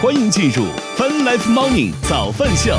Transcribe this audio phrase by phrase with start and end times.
[0.00, 0.66] 欢迎进入
[0.96, 2.78] Fun Life Morning 早饭秀。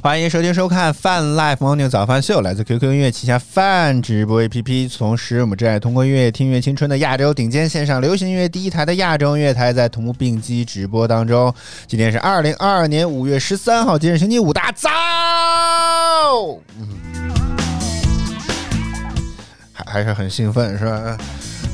[0.00, 4.96] 欢迎收听收看 Fun Life Morning 早饭秀，来自 QQ 音乐旗下 Fun 直播 APP。
[4.96, 11.52] 同时，我们正在通过音乐听音乐青春的亚洲顶尖线上流行音乐第一台的亚洲音乐台，在同步并机直播当中。
[11.86, 14.88] 今天是二零二二年五月十三号，今日星期五，大早。
[19.72, 21.18] 还还是很兴奋，是吧？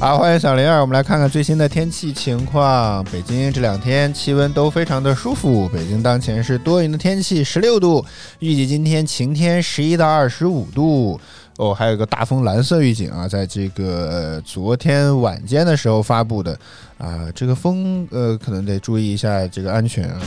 [0.02, 3.04] 好，欢迎小玲儿，我们来看看最新的天气情况。
[3.04, 8.04] 北京这两天气温都非常的舒服，北京当前是多云的天气，十六度，
[8.40, 11.20] 预计今天晴天，十一到二十五度。
[11.58, 16.58] 哦，还有个大风蓝色预警啊，在这个昨天晚间的时候发布的
[16.98, 20.20] 啊，这个风呃可能得注意一下这个安全啊。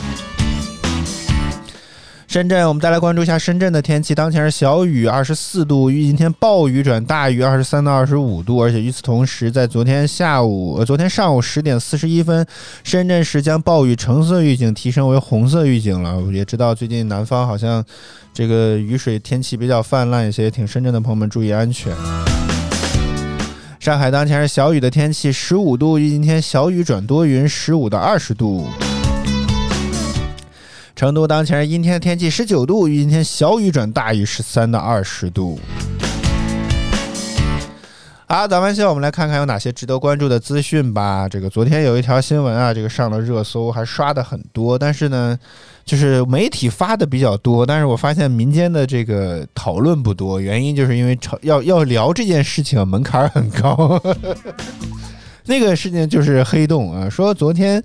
[2.35, 4.13] 深圳，我们再来关注一下深圳的天气。
[4.13, 5.89] 当前是小雨，二十四度。
[5.89, 8.61] 预计今天暴雨转大雨，二十三到二十五度。
[8.61, 12.45] 而且与此同时，在昨天下午，呃，昨天上午十点四十一分，
[12.83, 16.21] 深圳市将暴雨橙色预警提升为红色预警了。
[16.33, 17.81] 也知道最近南方好像
[18.33, 21.95] 这个雨水天气比较泛滥一些，请深圳的朋友们注意安全。
[23.79, 25.97] 上海当前是小雨的天气，十五度。
[25.97, 28.67] 预计今天小雨转多云，十五到二十度。
[30.95, 32.87] 成都当前是阴天天气，十九度。
[32.87, 35.59] 阴天小雨转大雨，十三到二十度。
[38.27, 41.27] 好，早饭秀，我们来看看有哪些值得关注的资讯吧。
[41.27, 44.79] 这个昨天有一条新闻啊，这个上了热搜，还刷的很多。
[44.79, 45.37] 但是呢，
[45.83, 50.39] 就是媒体发的比较多，但是我发现民间的这个讨论不多。
[50.39, 54.01] 原因就是因为要要聊这件事情门槛很高。
[55.43, 57.83] 那个事情就是黑洞啊，说昨天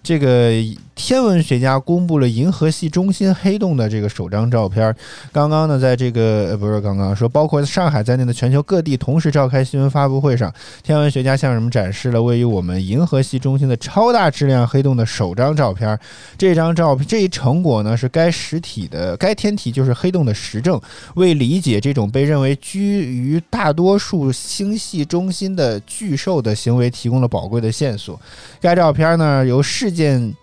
[0.00, 0.52] 这个。
[0.94, 4.94] 天文学家公布了银河系中心黑洞的这个首张照片。
[5.32, 15.98] 刚刚呢，在这个呃不是刚刚说，包括上海在内的全球各地同时召开新闻发布会上，天文学家向人们展示了位于我们银河系中心的超大质量黑洞的首张照片。
[16.38, 20.80] 这张照片这一成果呢，是该实体的该天体就是黑洞的实证，
[21.14, 28.20] 为理解这种被认为居于大多数星系中心的巨兽的行为提供了宝贵的线索。
[28.60, 30.34] 该照片呢，由事件。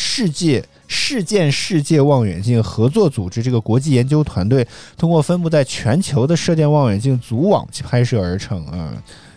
[0.00, 4.64] 世界事件世界望远镜合作组织这个国际研究团队，
[4.96, 8.92] 通过分布在全球的射电望远镜组网去拍摄而成啊！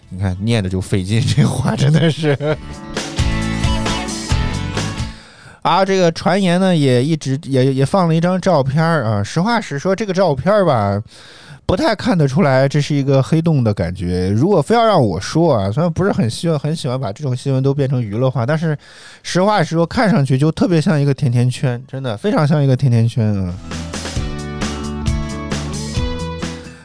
[0.09, 2.38] 你看念的就费劲，这话真的是。
[5.63, 9.23] 啊，这个传言呢也一直也也放了一张照片啊。
[9.23, 11.01] 实话实说，这个照片吧。
[11.72, 14.30] 不太看得出来，这是一个黑洞的感觉。
[14.30, 18.78] 如果非要让我说啊，虽然不是很希望很喜欢把这种新闻都变成娱乐化，但是
[19.24, 23.54] 实话实说，看上去就特别像一个甜甜圈，真的非常像一个甜甜圈啊。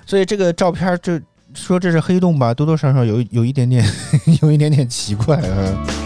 [0.07, 1.19] 所以这个照片就
[1.53, 3.85] 说这是黑洞吧，多多少少有有一点点
[4.41, 6.06] 有一点点奇怪啊。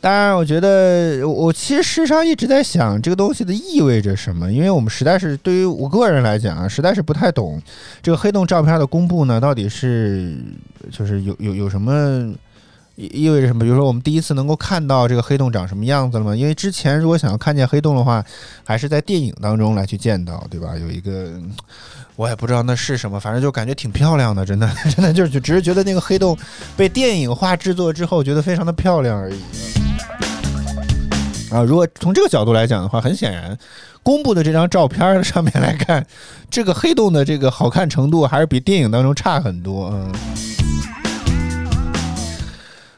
[0.00, 7.60] 当然，我觉得我其实时常一直在想这个东西的意味着什么，因为我们实在是对于我个人来讲啊，实在是不太懂
[8.02, 10.38] 这个黑洞照片的公布呢，到底是
[10.90, 12.34] 就是有有有什么
[12.96, 13.60] 意味着什么？
[13.60, 16.34] 比如说，我们第一次能够看到这个黑洞长什么样子了吗？
[16.34, 18.24] 因为之前如果想要看见黑洞的话，
[18.64, 20.78] 还是在电影当中来去见到，对吧？
[20.78, 21.38] 有一个
[22.16, 26.34] 我也不知道那是什么，反正就感觉挺漂亮的，真的真的就是就只是觉得那个黑洞
[26.74, 29.38] 被电影化制作之后，觉得非常的漂亮而已。
[31.50, 33.58] 啊，如果从这个角度来讲的话，很显然，
[34.02, 36.06] 公布的这张照片上面来看，
[36.48, 39.90] 这个黑洞的这个好看程度还是比电影当中差很多。
[39.92, 40.12] 嗯，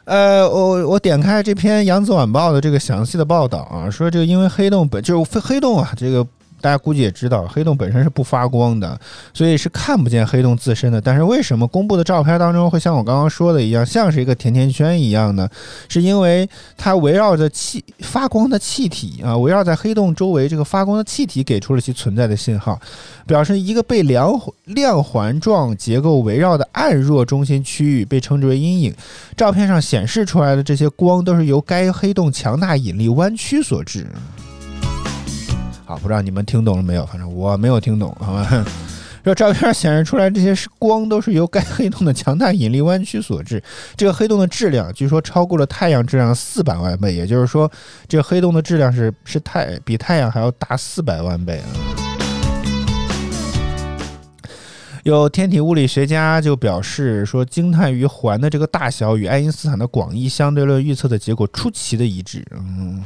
[0.04, 6.26] 呃，我我点开这篇《扬子晚报》的这个详细的报道啊，说这个因为黑洞本就是黑洞啊，这个。
[6.62, 8.99] 大家估计也知道，黑洞本身是不发光的，
[9.34, 11.00] 所以是看不见黑洞自身的。
[11.00, 15.49] 但是为什么公布的照片当中会像我刚刚说的一样，像是一个甜甜圈一样呢？
[15.89, 22.81] 是因为它围绕着气发光的气体啊，围绕在黑洞周围这个发光的气体给出了其存在的信号，
[23.27, 28.94] 表示一个被量亮环状结构围绕的暗弱中心区域被称之为阴影。
[29.37, 34.06] 照片上显示出来的这些光都是由该黑洞强大引力弯曲所致。
[36.00, 37.05] 不知道你们听懂了没有？
[37.06, 38.65] 反正我没有听懂，好吧？
[39.25, 43.62] 这照片显示出来，这些是光都是由该黑洞的强大引力弯曲所致。
[43.97, 47.71] 这个黑洞的质量据说超过了太阳质量四百万倍，也就是说，
[48.09, 51.71] 这个黑洞的质量是是太比太阳还要大四百万倍啊！
[55.05, 62.44] 有天体物理学家就表示说，惊叹于环的这个大小与爱因斯坦的广义相对论预测的结果出奇的一致。
[62.50, 63.05] 嗯。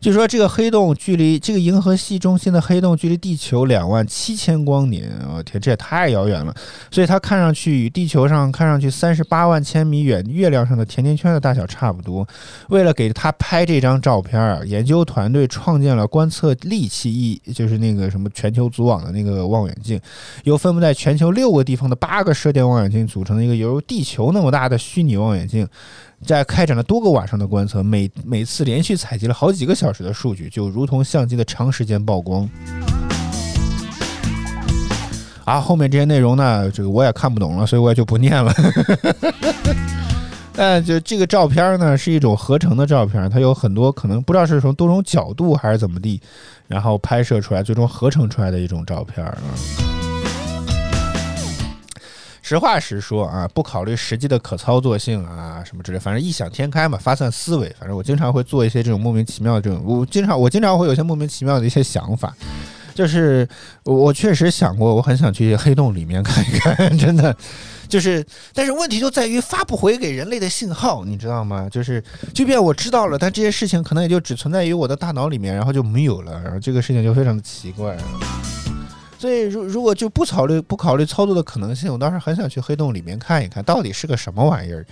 [0.00, 6.54] 据说这个黑洞距离这个银河系中心的黑洞距离地球两万七千光年，我天，这也太遥远了。
[6.90, 12.26] 所以它看上去与地球上看上去三十八万千米远月亮上的甜甜圈的大小差不多。
[12.68, 20.00] 为了给他拍这张照片啊，研究团队创建了观测利器一，就是那个什么全球组网的那个望远镜，
[20.44, 25.68] 由分布在全球六个地方的八个射电望远镜组成的一个犹如地球那么大的虚拟望远镜。
[26.26, 32.48] 在开展了多个晚上的观测，每每次连续采集了好几个小时的数据，就如同相机的长时间曝光。
[35.44, 38.54] 啊，后面这些内容呢，这个我也看不懂了，所以我也就不念了。
[40.52, 46.20] 但 就这个照片呢，是一种合成的照片，它有很多可能不知道是从多种角度还是怎么地，
[46.68, 49.38] 然后拍摄出来，最终合成出来的一种照片啊。
[52.50, 57.72] 实话实说啊，不考虑实际的可操作性啊什么之类，反正异想天开嘛，发散思维。
[57.78, 62.34] 反正我经常会做一些这种莫名其妙的这种，我经常我经常会有些莫名其妙的一些想法，
[62.92, 63.48] 就是
[63.84, 67.36] 我确实想过，我很想去黑洞里面看一看， 真的
[67.88, 71.68] 就是，但是问题就在于发不回给人类的信号，你知道吗？
[71.70, 72.02] 就是
[72.34, 77.96] 即便我知道了，但这些事情可能也就只存在于我的大脑里面，然后就没有了，然后这个事情就非常的奇怪。
[79.20, 84.82] 所以，如如果就不考虑不考虑操作的可能性，我倒是很想去黑洞里面看一看到底是个什么玩意儿。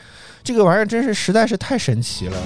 [0.45, 2.37] 这个玩意儿真是实在是太神奇了。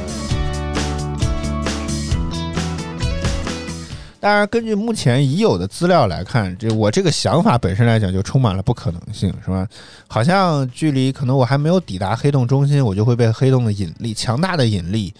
[4.20, 9.66] 当然，根据目前已有的资料来看，这我这个想法本身来讲就充满了不可能性，是吧？
[10.06, 15.12] 好像距离可能我还没有抵达黑洞中心，我就会被黑洞的引力强大的引力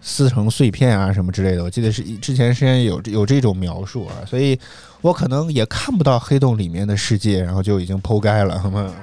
[0.00, 1.62] 撕成碎片啊什么之类的。
[1.62, 4.58] 我记得是之前之前有有这种描述啊，所以。
[5.02, 8.94] 我可能也看不到黑洞里面的世界，然后就已经剖开了，好吗？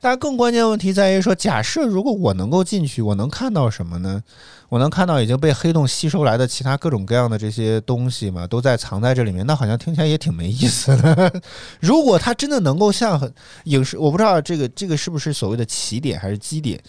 [0.00, 4.22] 但更关键问题在于说，假设如果我能够进去，我能看到什么呢？
[4.70, 9.44] 我能看到已经被黑洞吸收来的其他各种各样的这些东西嘛，都在藏在这里面。
[9.46, 11.30] 那好像听起来也挺没意思的。
[11.80, 13.30] 如果它真的能够像
[13.64, 16.82] 影视，我不知道这个这个是不是所谓的起点还是基点。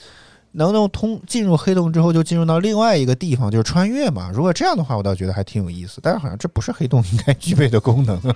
[0.53, 4.31] 能能通进入黑洞之后，就进入到另外一个地方，就是穿越嘛。
[4.33, 5.99] 如果这样的话，我倒觉得还挺有意思。
[6.01, 8.19] 但是好像这不是黑洞应该具备的功能。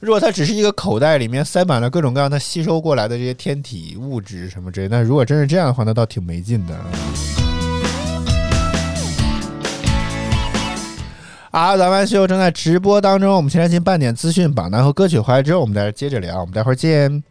[0.00, 6.74] 如果它只是一个口袋，里面塞满了各种各样的吸收过来的这些天体物质什么之类，那如果真是这样的话，那倒挺没劲的。
[11.50, 16.40] 好，咱们秀正在直播当中，我们先来进半点资讯榜单和歌曲回来之后，我们再接着聊。
[16.40, 17.22] 我们待会儿见。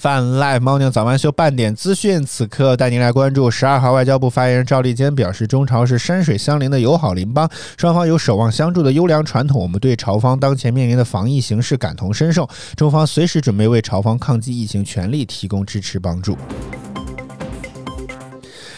[0.00, 3.50] 泛 Live 猫娘早安秀半点资讯，此刻带您来关注。
[3.50, 9.60] 十二号，外交部发言人赵立坚表示，中朝是山水相邻的友好邻邦，双方有守望相助的优良传统。
[9.60, 16.34] 我们对朝方当前面临的防疫形势感同身受，中方随时准备为朝方抗击疫情全力提供支持帮助。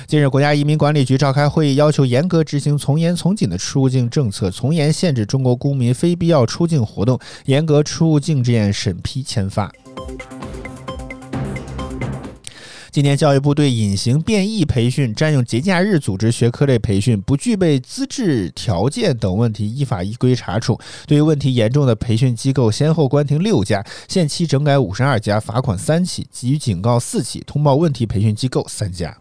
[0.09, 9.71] 近日，国家移民管理局召开会议，要求严格执行从严从紧的出入境政策，从严限制中国公民非必要出境活动，严格出入境检审批签发。
[12.93, 20.79] 今年，教育部对隐形变异培训、占用节假日组织学科类培训、不具备资质条件等问题依法依规查处。
[21.07, 29.17] 对于问题严重的培训机构，先后关停六家，限期整改五十二家，罚款三起，给予警告四起，通报问题培训机构三家。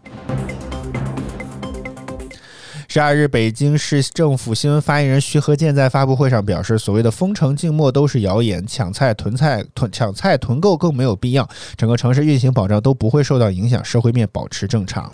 [2.94, 15.10] 十二日，北京市政府新闻发言人徐和建在发布会上表示，所谓的封城静默都是谣言，抢菜囤菜囤抢菜囤购更没有必要，整个城市运行保障都不会受到影响，社会面保持正常。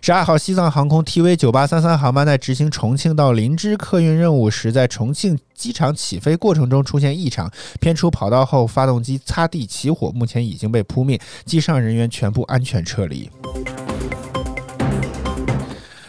[0.00, 7.50] 十二号，西藏航空 TV 九八三三航班在执行重庆到林芝客运任务时，在重庆机场起飞过程中出现异常，
[7.80, 13.28] 偏出跑道后发动机擦地起火，目前已经被扑灭，机上人员全部安全撤离。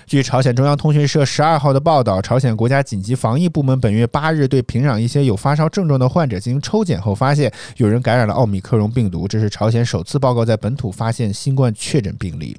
[0.10, 12.58] 据朝鲜中央通讯社十二号的报道，朝鲜国家紧急防疫部门本月八日对平壤一些有发烧症状的患者进行抽检后，发现有人感染了奥密克戎病毒，这是朝鲜首次报告在本土发现新冠确诊病例。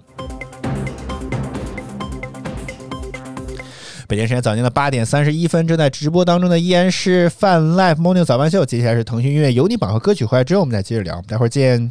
[4.07, 11.90] 北京时间早间的八点三十一分，正在直播当中的依然是泛 Live Morning 早班秀，接下来是腾讯音乐有你榜和歌曲回来之后，我们再接着聊，我们待会儿见。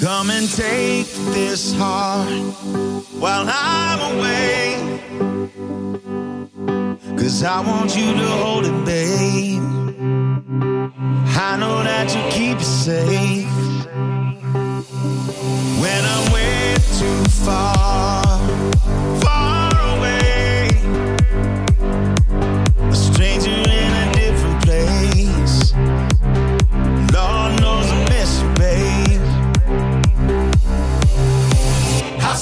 [0.00, 2.28] Come and take this heart
[3.18, 4.76] while I'm away.
[7.16, 9.62] Cause I want you to hold it, babe.
[11.38, 13.48] I know that you keep it safe.
[15.80, 18.35] When I'm way too far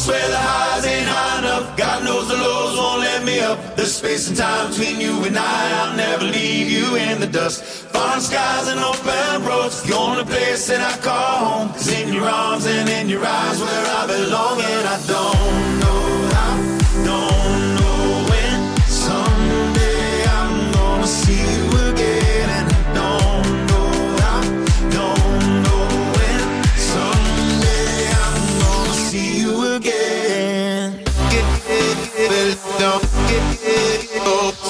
[0.04, 1.76] swear the highs ain't high enough.
[1.76, 3.58] God knows the lows won't let me up.
[3.76, 5.61] The space and time between you and I.
[5.80, 7.64] I'll never leave you in the dust.
[7.94, 9.82] Foreign skies and open roads.
[9.82, 13.58] The only place that I call home is in your arms and in your eyes
[13.61, 14.61] where I belong.
[14.61, 15.74] And I don't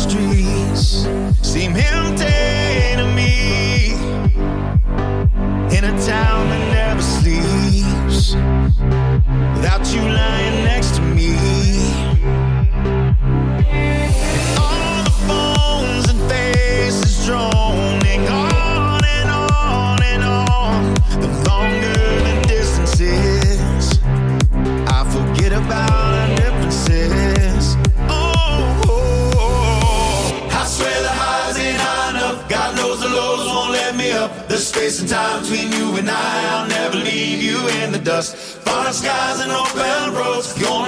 [0.00, 1.06] streets.
[1.42, 2.49] Seem empty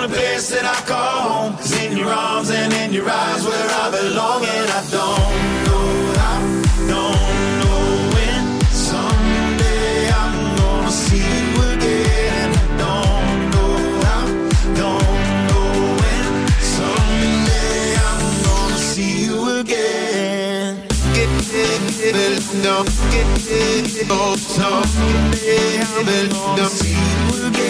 [0.02, 1.52] only place that I call home.
[1.82, 3.31] In your arms and in your eyes
[22.72, 27.68] don't get it, oh, don't get it, but don't get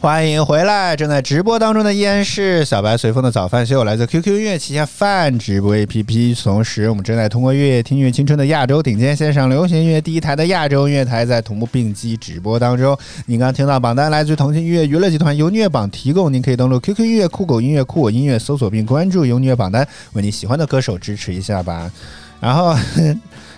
[0.03, 0.97] 欢迎回来！
[0.97, 6.43] 正在直播当中的依然是小白随风的早饭秀，来自 QQ 音乐旗下饭直播 APP。
[6.43, 12.97] 同时，我们正在通过乐听乐青春的亚洲顶尖线上流行音乐第一台的亚洲音乐台，在同步并机直播当中。
[13.27, 21.89] 您刚听到榜单来自于腾讯音乐娱乐集团由音乐榜提供，您可以登录 QQ 音乐、酷狗音乐、酷我音乐搜索并关注由音乐榜单，为你喜欢的歌手支持一下吧。
[22.41, 22.75] 然后。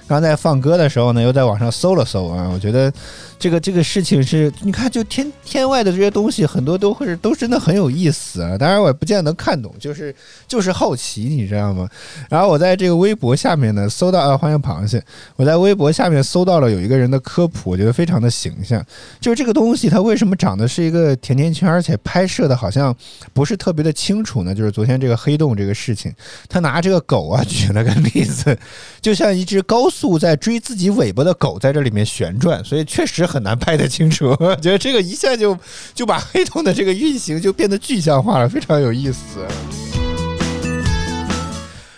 [0.08, 2.94] 刚在放歌的时候呢，又在网上搜了搜啊，我觉得
[3.40, 8.56] 这个这个事情是，你看就天天外的这些东西，很多都会都真的很有意思啊。
[8.56, 10.14] 当然我也不见得能看懂，就是
[10.48, 11.90] 就是好奇，你知道吗？
[12.30, 15.04] 然后我在这个微博下面呢搜到啊，欢迎螃蟹，
[15.38, 18.86] 我在微博下面搜到了有一个人的科普，我觉得非常的形象，
[19.20, 22.96] 就是这个东西它为什么长得是一个甜甜圈，而且拍摄的好像
[23.34, 24.54] 不是特别的清楚呢？
[24.54, 26.14] 就是昨天这个黑洞这个事情，
[26.48, 28.56] 他拿这个狗啊 举了个例子，
[29.02, 29.90] 就像一只高。
[29.96, 34.36] 速在追自己尾巴的狗在这里面旋转，所以确实很难拍得清楚。
[34.42, 35.58] 我觉得这个一下就
[35.94, 39.40] 就把黑洞的这个运行就变得具象化了，非常有意思。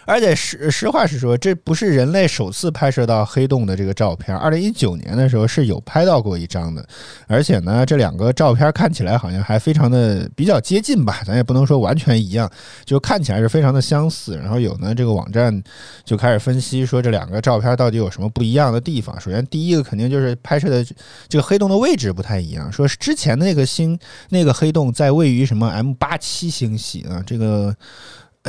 [0.08, 4.36] 而且实实话实说，这不是人类首次拍摄到黑洞的这个照片。
[4.38, 6.88] 二零一九年的时候是有拍到过一张的，
[7.28, 12.50] 而且呢，这两个照片看起来好像还非常的比较接近吧，咱也不能说完全一样，
[12.86, 14.38] 就看起来是非常的相似。
[14.38, 15.62] 然后有呢，这个网站
[16.06, 19.20] 就开始分析说这两个照片到底有什么不一样的地方。
[19.20, 20.86] 首先，第一个肯定就是拍摄的
[21.28, 24.00] 这个黑洞的位置不太一样，说是之前那个星
[24.30, 27.76] 那个黑洞在位于什么 M 八七星系啊，这个。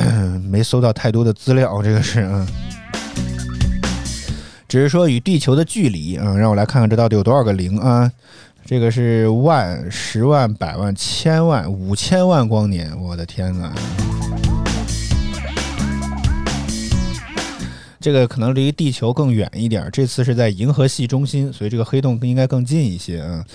[0.49, 2.47] 没搜到太多的资料，这个是啊，
[4.67, 8.11] 只是说与地球的距离啊，让我来看看这到底有多少个零啊？
[8.65, 13.73] 这个是万、十万、百万、千万、五千万光年，我的天哪！
[17.99, 23.45] 这个可能离地球更远一点，这次是在银河系中心，所以这个黑洞应该更近一些啊。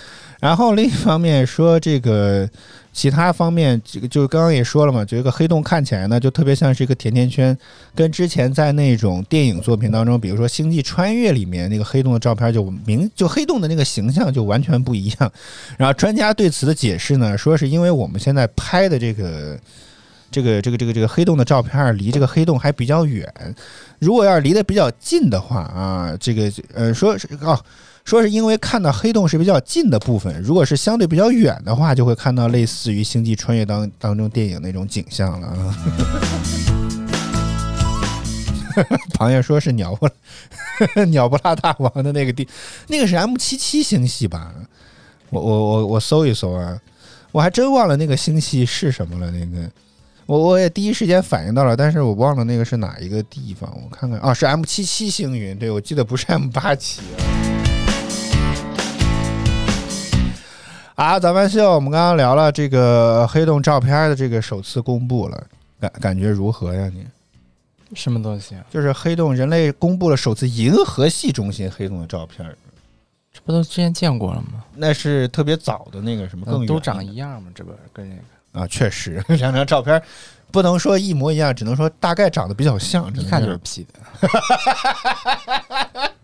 [0.40, 2.48] 然后另一方面说这个。
[2.96, 7.58] 其他方面，这个就是刚刚也说了嘛，就一个黑洞看起来呢，就特别像是一个甜甜圈，
[7.92, 15.32] 跟之前在那种电影作品当中，比如说《星际穿越》里面那个黑洞的照片，就明就黑洞的那个形象就完全不一样。
[15.76, 19.58] 然后专家对此的解释呢，说是因为我们现在拍的这个
[20.30, 23.28] 这个这个这个这个黑洞的照片离这个黑洞还比较远，
[24.04, 27.58] 如果要是离得比较近的话啊，这个呃说是哦。
[28.04, 35.74] 说是因为看到黑洞是比较近的部分，如果是相对比较远的话，就会看到类似于《星际穿越》当当中电影那种景象了啊。
[39.16, 40.06] 螃蟹说是鸟不
[41.08, 42.46] 鸟不拉大王的那个地，
[42.88, 44.52] 那个是 M 七七星系吧？
[45.30, 46.78] 我我我我搜一搜啊，
[47.32, 49.30] 我还真忘了那个星系是什么了。
[49.30, 49.66] 那个
[50.26, 53.70] 我我也第一时间反应到了，但是我忘了那个是哪一个地方。
[53.82, 57.20] 我看看啊，是 M 七七星云，对我记得不是 M 八七啊。
[60.94, 65.46] 啊，早饭秀，我们刚刚聊了这个黑洞照片的这个首次公布了，
[65.78, 66.90] 感感觉如何呀？
[66.94, 67.04] 你
[67.94, 68.64] 什么东西啊？
[68.70, 72.48] 就是黑洞，人类公布了首次银河系中心黑洞的照片，
[73.30, 74.64] 这不都之前见过了吗？
[74.74, 77.50] 那是特别早的那个什么，更都长一样吗？
[77.54, 78.22] 这不跟那个
[78.54, 80.00] 啊，确实 两张照片
[80.50, 83.92] 不能说一模一样，只能说大概长得比较像，一看就是 P 的。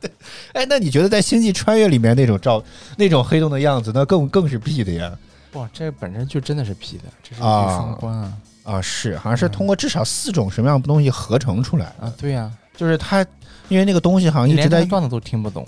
[0.55, 2.63] 哎，那你觉得在《星际穿越》里面那种照
[2.97, 5.13] 那种黑洞的样子，那更更是 P 的呀？
[5.53, 8.33] 哇，这本身就真的是 P 的，这是双关啊！
[8.63, 12.13] 啊，是，好像是通过至少四种什么样的东西合成出来啊？
[12.17, 13.27] 对呀，就是它，
[13.69, 15.67] 因为那个东西好像一直在段子都听不懂，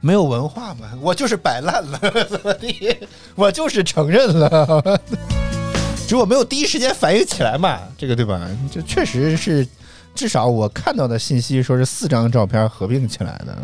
[0.00, 2.96] 没有文化嘛，我就是摆烂了， 怎么地？
[3.34, 5.00] 我就是承认了，
[6.06, 8.48] 只不过没有第一时间反应起来嘛，这个对吧？
[8.70, 9.66] 这确实是。
[10.14, 13.56] 至少我看到的信息说是四张照片合并起来的。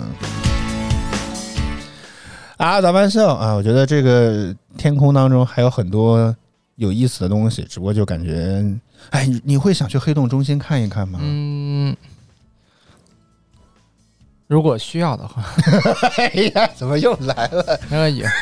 [2.59, 3.53] 啊，早班秀啊！
[3.55, 6.33] 我觉得这个天空当中还有很多
[6.77, 8.65] 有意思的东西，只不过就感觉，
[9.11, 11.19] 哎，你会想去黑洞中心看一看吗？
[11.21, 11.97] 嗯，
[14.55, 15.43] 如果需要的话。
[16.17, 17.81] 哎呀，怎么又来了？
[17.91, 18.23] 可以。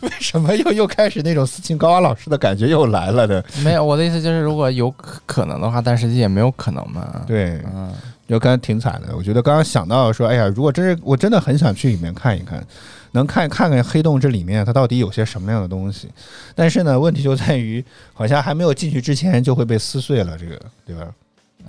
[0.00, 3.42] 为什么又又开始那种斯琴高娃老师的感觉又来了呢？
[3.62, 4.92] 没有，我的意思就是，如果有
[5.24, 7.22] 可能的话，但实际也没有可能嘛。
[7.28, 7.92] 对，嗯，
[8.28, 9.16] 就刚才挺惨的。
[9.16, 12.64] 我觉得刚刚想到说，哎呀，如果真是我真的很想去里面看一看，
[13.12, 16.08] 能看看看黑洞这里面它到底有些什么样的东西。
[16.54, 21.08] 但是呢，问题就在于，好像还没有进去之前就会被撕碎了，这个对吧？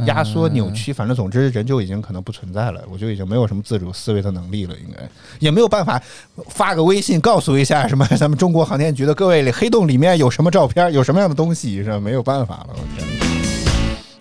[0.06, 6.02] 压缩、扭曲，反正总之人就已经可能不存在了，我就已经没有什么自主思维的能力了，应该也没有办法
[6.48, 12.00] 发个微信告诉一下什么 咱们中国航天局的各位，黑洞里面有什么照片，有什么样的东西是吧？
[12.00, 13.08] 没有办法了，我天！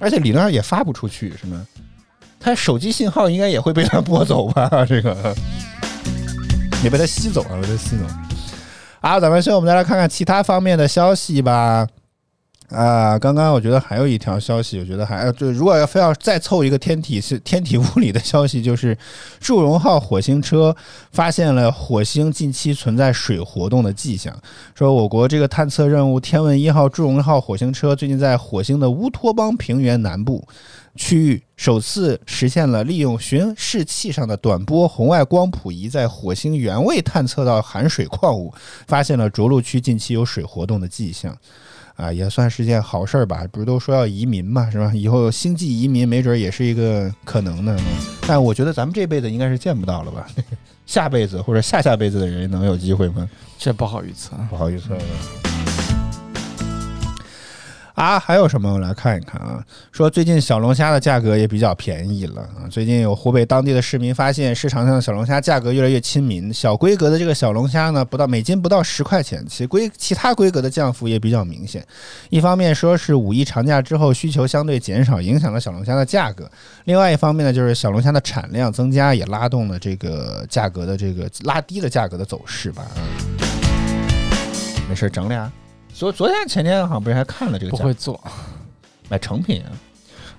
[0.01, 1.65] 而且理论上也发不出去，是吗？
[2.41, 4.85] 他手机信号应该也会被他拨走吧？
[4.89, 5.35] 这个
[6.83, 8.05] 也被他吸走了，被他吸走。
[9.01, 11.87] 好，咱们现在我们再来看看其他方面的消息吧。
[12.69, 18.97] 啊，刚刚我觉得还有一条消息，我觉得还要就如果要非要再凑一个天体是天体物理的消息，就是
[19.41, 20.77] 祝融号火星车
[21.11, 24.37] 发现了火星近期存在水活动的迹象。
[24.75, 30.47] 说我国这个探测任务天问一号祝融号火星车最近在火星的乌托邦平原南部
[30.95, 38.53] 区域首次实现了利用巡视器上的短波红外光谱仪在火星原位探测到含水矿物，
[38.87, 41.35] 发现了着陆区近期有水活动的迹象。
[41.99, 43.45] 啊，也算是件好事儿吧。
[43.51, 44.93] 不是都说要移民嘛，是吧？
[44.95, 47.77] 以后星际移民没准儿也是一个可能的。
[48.27, 50.27] 但我觉得咱们这辈子应该是见不到了吧？
[50.87, 53.29] 下辈子或者下下辈子的人能有机会吗？
[53.59, 54.37] 这不好预测。
[54.49, 55.01] 不好预测了。
[57.99, 58.73] 啊，还有什么？
[58.73, 59.61] 我来看一看啊。
[59.91, 62.63] 说最近小龙虾的价格也比较便宜了啊。
[62.71, 66.55] 最近有湖北当地的市民发现，市场上的小龙虾价格越来越亲民。
[66.55, 71.85] 小规格的这个小龙虾呢，不到每斤不到十块钱，其规其他规格的降幅也比较明显。
[72.31, 76.45] 一方面说是五一长假之后需求相对减少，影响了小龙虾的价格；
[76.85, 82.87] 另外一方面呢，就是小龙虾的产量增加，也拉动了这个价格的这个拉低了价格的走势吧。
[82.95, 83.03] 啊，
[84.89, 85.51] 没事整俩。
[85.99, 88.23] 昨昨天前天好像不是还看了这个价不会做。
[89.09, 89.71] 买成品啊？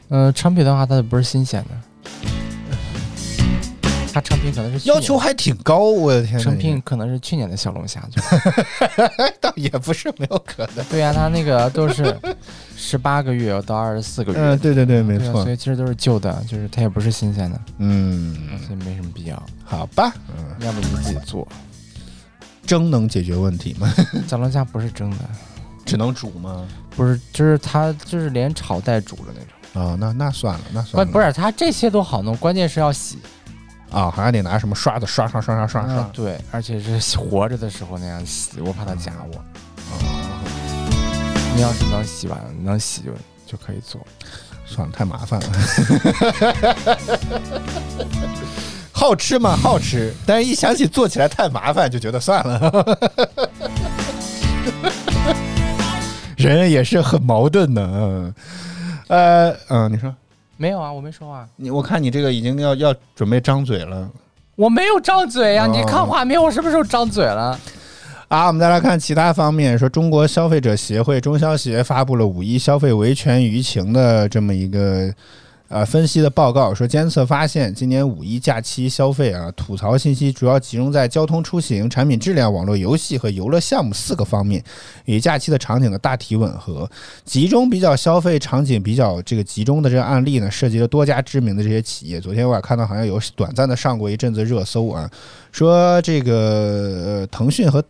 [0.08, 1.72] 嗯，成品的话，它不是新鲜的，
[4.14, 6.44] 它成品可能是去年要求还挺高，我的天呐！
[6.46, 8.22] 成品可能是去年的小龙虾，就
[9.42, 10.86] 倒也不是没有可能。
[10.86, 12.18] 对呀、它那个都是
[12.78, 15.52] 十八个月到二十四个月，嗯，对对对，没错对啊所。
[15.52, 18.34] 以其实都是旧的，就是它也不是新鲜的，嗯，
[18.66, 19.44] 所以没什么必要。
[19.66, 21.46] 好吧，嗯，要不你自己做，
[22.66, 23.94] 蒸能解决问题吗？
[24.26, 25.18] 小龙虾不是蒸的，
[25.90, 26.68] 只能煮吗？
[26.96, 29.48] 不是，就是它就是连炒带煮的那种。
[29.74, 31.12] 啊、那那算了，那算了。
[31.12, 33.18] 关不是它这些都好弄，关键是要洗。
[33.92, 35.96] 啊，还得拿什么刷子刷刷刷刷刷刷。
[35.96, 39.44] 嗯，对，而且是活着的时候那样洗，我怕它夹我。
[41.56, 43.12] 你要是能洗完，能洗就
[43.48, 44.00] 就可以做。
[44.66, 45.48] 算了，太麻烦了。
[48.92, 49.56] 好吃吗？
[49.56, 52.60] 好吃，但是一想起做起来太麻烦，就觉得算了。
[56.48, 58.34] 人也是很矛盾的，嗯，
[59.08, 60.14] 呃，嗯，你说，
[60.56, 64.10] 没有啊，我没说话，你我看你这个已经要要准备张嘴了
[64.56, 67.60] 我没有张嘴呀、哦你看画面，我什么时候张嘴了？
[68.30, 68.48] 啊。
[68.48, 75.14] 我们再来看其他方面，说中国消费者协会中消协发布了五一消费维权舆情的这么一个
[75.70, 84.64] 呃分析的报告，说监测发现，今年五一假期消费啊，吐槽信息主要集中在交通出行、产品质量、网络游戏和游乐项目四个方面，
[85.06, 86.90] 与假期的场景的大体吻合。
[87.24, 92.20] 集中比较消费场景比较这个集中的这个案例呢，涉及了多家知名的这些企业。
[92.20, 95.10] 昨天我也看到好像有短暂的上过一阵子热搜啊，
[95.52, 96.34] 说这个
[97.06, 97.84] 呃腾讯和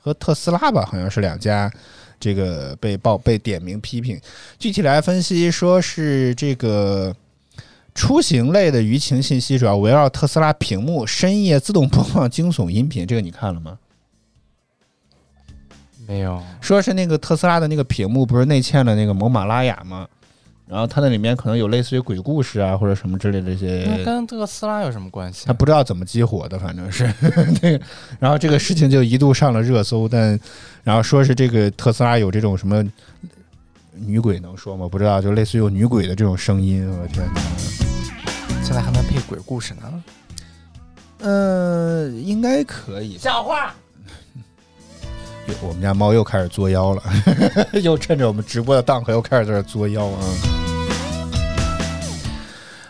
[0.00, 1.70] 和特斯拉吧，好像是两家。
[2.18, 4.18] 这个被报被点名批评，
[4.58, 7.14] 具体来分析，说是这个
[7.96, 13.78] 出行类的舆情信息主要围绕特斯拉屏幕深夜自动播放惊悚音频，这个你看了吗？
[16.06, 20.06] 没有，说是那个特斯拉的那个屏幕不是内嵌了那个某马拉雅吗？
[20.68, 25.52] 然后它那里面可能有类似于鬼故事啊或者什么之类的这些，那跟特斯拉有什么关系他？
[25.52, 27.04] 不知道怎么激活的，反正是
[27.62, 27.80] 那个，
[28.18, 30.38] 然后这个事情就一度上了热搜，但
[30.84, 32.84] 然后说是这个特斯拉有这种什么
[33.92, 34.86] 女鬼能说吗？
[34.88, 37.40] 不知道，就类似于有女鬼的这种声音，我天哪！
[38.66, 40.02] 现在还能配鬼故事呢？
[41.20, 43.16] 嗯、应该可以。
[43.16, 43.72] 小话，
[45.62, 47.02] 我们家猫又开始作妖了，
[47.80, 50.18] 又趁着我们直播的档口又开始在这儿作妖啊！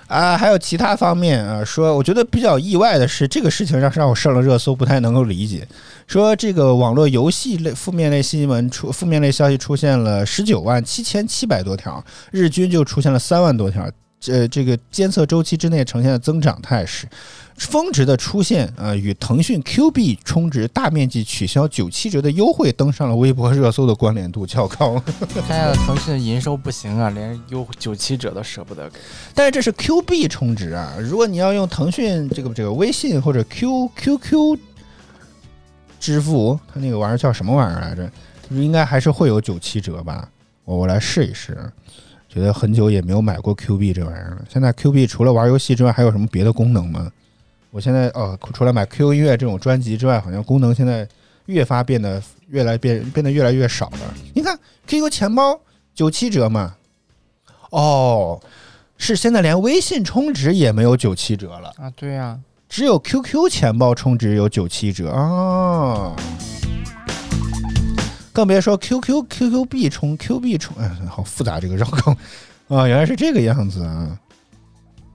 [0.09, 5.69] 啊，还有其他方面啊，说我觉得比较意外的是，这个事情让让我上了热搜，不太能够理解。
[6.07, 13.87] 说这个网络游戏类负面类新闻出负面类消息出现了十九万七千七百多条，日均就出现了三万多条。
[14.27, 17.07] 这这个监测周期之内呈现的增长态势，
[17.57, 25.01] 峰值的出现啊、与腾讯 Q 币充值大面积取消九七折的优惠登上了微博热搜的关联度较高。
[25.33, 28.99] 现在的腾讯的营收不行啊，连优九七折都舍不得给。
[29.33, 34.59] 但是这是 Q 币充值啊，如果你要用腾讯这个这个微信或者 Q QQ
[36.01, 38.11] 支付，它那个玩意儿叫什么玩意儿来着？
[38.51, 40.29] 应该还是会有九七折吧？
[40.65, 41.57] 我我来试一试。
[42.37, 44.45] 觉得很久也没有买过 Q 币这玩意儿了。
[44.53, 47.11] 现在 Q 币除了玩游戏之外，还有什么别的功能吗？
[47.71, 51.09] 我现在哦，除了买 Q 音乐这种专辑之外，好像功能现在
[51.47, 54.15] 越发变得越来变变得越来越少了。
[54.35, 55.59] 你看 QQ 钱包
[55.95, 56.77] 九七折嘛，
[57.71, 58.39] 哦，
[58.99, 66.15] 是现在连微信充值也没有九七折了，啊，对呀、只有 QQ 钱包充值有九七折哦。
[68.37, 72.15] 更别说 QQ、QQ 币充、Q 币充，哎，好复杂这个绕口
[72.69, 74.21] 啊，原来是这个样子啊。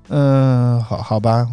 [0.08, 1.48] 嗯，好好吧。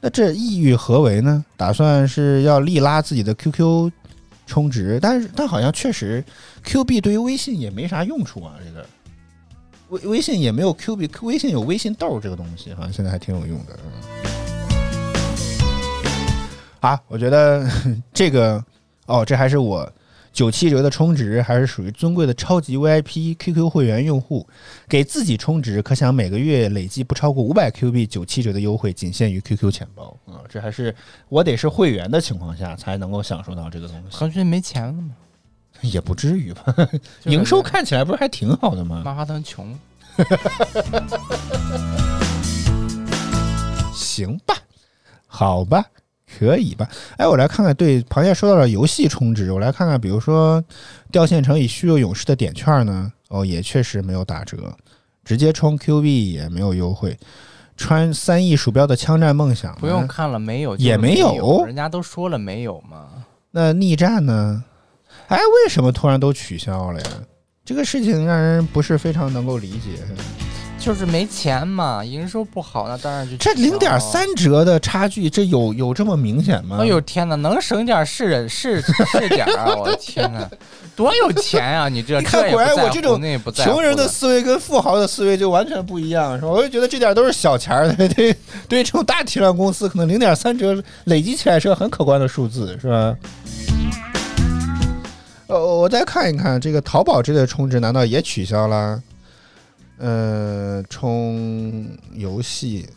[0.00, 1.44] 那这意欲何为呢？
[1.56, 3.88] 打算是要力拉自己的 QQ
[4.48, 6.24] 充值，但是但好像确实
[6.64, 8.54] Q 币对于微信也没啥用处啊。
[8.64, 8.84] 这个
[9.90, 13.78] 微微信也没有 Q 币，Q，微信有微信豆这个东西，好像现在还挺有用的。
[16.80, 17.64] 啊，我觉得
[18.12, 18.60] 这个
[19.06, 19.88] 哦，这还是我
[20.36, 24.46] 九七折的充值，还是属于尊贵的超级 VIP QQ 会员用户，
[24.86, 30.44] 给自己充值，可想每个月累计不超过五百 Q 币，九七折的优惠仅限于 QQ 钱包啊！
[30.46, 30.94] 这还是
[31.30, 35.08] 我得是会员的情况下才能够享受到这个东西，腾讯没钱了吗？
[35.80, 36.62] 也不至于吧？
[37.24, 39.00] 营收看起来不是还挺好的吗？
[39.02, 39.74] 马化腾穷，
[43.94, 44.54] 行吧，
[45.26, 45.86] 好吧，
[46.36, 46.88] 可以吧？
[47.16, 50.62] 哎，我来看看，对，螃蟹说到了游戏充值，我来看看，比如说
[51.10, 54.72] 掉线城与虚弱勇士的点券呢，哦，也确实没有打折，
[55.24, 57.16] 直接充 Q 币也没有优惠。
[57.76, 63.08] 穿三亿鼠标的枪战梦想不用看了，没有也没有人家都说了没有嘛。
[63.50, 64.64] 那逆战呢？
[65.28, 67.06] 哎，为什么突然都取消了呀？
[67.64, 70.02] 这个事情让人不是非常能够理解。
[70.78, 76.78] 就是没钱嘛，营收不好，那当然就这零点三折的差距，这有有这么明显吗？
[76.80, 79.74] 哎呦天哪，能省点是人是是点啊！
[79.74, 80.48] 我的天哪，
[80.94, 81.88] 多有钱啊！
[81.88, 83.20] 你这你看，果然我这种
[83.52, 86.48] 穷人的思维跟富豪的思维就完全不一样，是吧？
[86.48, 88.36] 我就觉得这点都是小钱儿， 对对，
[88.68, 93.16] 这种大体量公司，可能零点三折累积起来是个很可观的数字，是吧？
[95.48, 99.02] 呃，我再看一看这个淘宝这类充值，难道也取消了？
[99.98, 102.88] 呃，充游戏，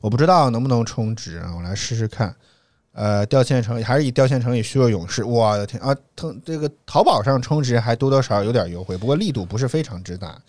[0.00, 2.34] 我不知道能不能充值啊，我来试试看。
[2.92, 5.92] 呃，掉线城还是以掉线城与虚弱勇士，我的天啊！
[6.14, 10.40] 腾这个淘宝上充值还多多少少有点优惠，不过力度不是非常之大，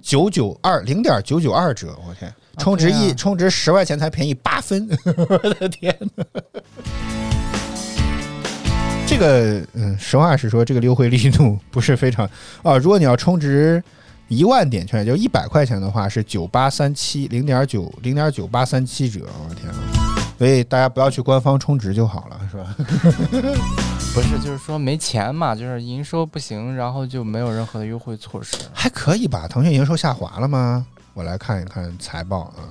[0.00, 2.32] 九九二零点九九二折，我天！
[2.58, 4.88] 充值一、充值十块钱才便宜八分，
[5.28, 6.24] 我的天呐！
[9.18, 12.24] 这个嗯，实话实说，这个优惠力度不是非常
[12.62, 12.78] 啊。
[12.78, 13.82] 如果你要充值
[14.28, 19.76] 一万点券，就一百块钱的话，是九八三七零点九零点九八三七折，我的天啊！
[20.38, 22.76] 所以大家不要去官方充值就好了，是吧？
[24.14, 28.56] 不是，就是说没钱嘛，就是营收不行，然后就没有任何的优惠措施。
[28.72, 29.48] 还可以吧？
[29.48, 30.86] 腾讯营收下滑了吗？
[31.14, 32.70] 我来看一看财报啊。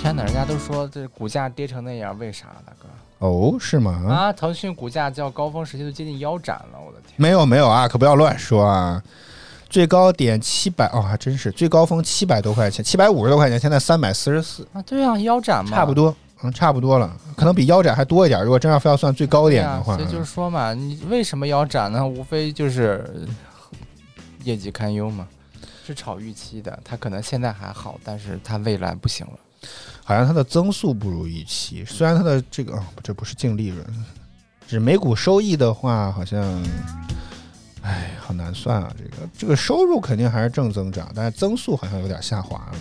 [0.00, 2.79] 天哪，人家都说这股价跌成那样，为啥，大哥？
[3.20, 4.04] 哦，是吗？
[4.08, 7.14] 啊，腾讯股价较高峰时期都接近腰斩了，我的天！
[7.16, 9.02] 没有没有啊，可不要乱说啊！
[9.68, 18.42] 最高点七百哦，还真是最高峰七百多块钱，七百五十多块钱，现在三百四十四，啊，对啊，腰斩嘛，差不多，嗯，差不多了，可能比腰斩还多一点。
[18.42, 22.04] 如果真要非要算最高点的话，啊所以就是说嘛，你为什么腰斩呢？
[22.04, 23.20] 无非就是呃
[24.44, 25.28] 业绩堪忧嘛，
[25.86, 26.76] 是炒预期的。
[26.82, 29.32] 它可能现在还好，但是它未来不行了。
[30.04, 31.84] 好像它的增速不如预期。
[31.84, 33.84] 虽然它的这个，哦，这不是净利润，
[34.66, 36.42] 只每股收益的话，好像，
[37.82, 38.92] 哎，好难算啊。
[38.96, 42.78] 这个这个收入肯定还是正增长，但是增速好像有点下滑了。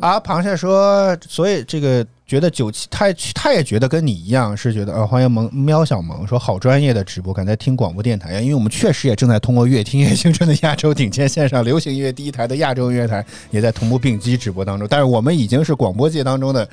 [0.00, 16.68] 啊，螃蟹说，所以这个觉得九七，他他也觉得跟你一样，是觉得呃，欢迎萌喵小萌说好专业的直播，敢在听广播电台呀，因为我们确实也正在通过乐听乐青春的亚洲顶尖线上流行音乐第一台的亚洲音乐台，也在同步并机直播当中，但是我们已经是广播界当中的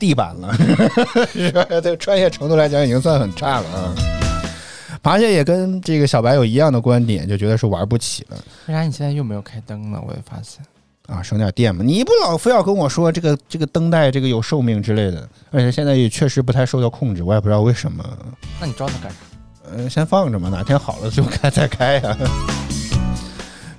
[0.00, 0.52] 地板了，
[1.32, 3.94] 这个专业程度来讲已经算很差了啊。
[5.00, 8.44] 螃蟹也跟这个小白有一样的观点，就觉得是玩不起了。
[8.66, 10.02] 为啥你现在又没有开灯呢？
[10.04, 10.60] 我也发现。
[11.06, 11.84] 啊，省点电嘛！
[11.84, 18.02] 你不老非要跟我说这个这个灯带这个有寿命之类的，而且现在也确实不太受到控制，我也不知道为什么。
[18.58, 19.16] 那你装它干啥？
[19.70, 22.16] 呃，先放着嘛，哪天好了就开 再开呀、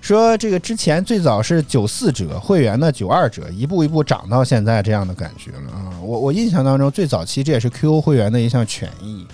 [0.02, 5.90] 说这个之前最早是九四折，会员呢九二折，一步一步涨到现在这样的感觉了啊！
[6.04, 9.26] 我我印象当中最早期这也是 QQ 会员的一项权益，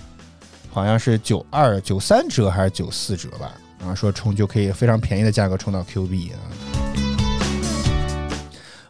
[0.70, 3.52] 好像是九二九三折还是九四折吧？
[3.86, 6.71] 啊，说充就可以非常便宜的价格充到 Q 币啊。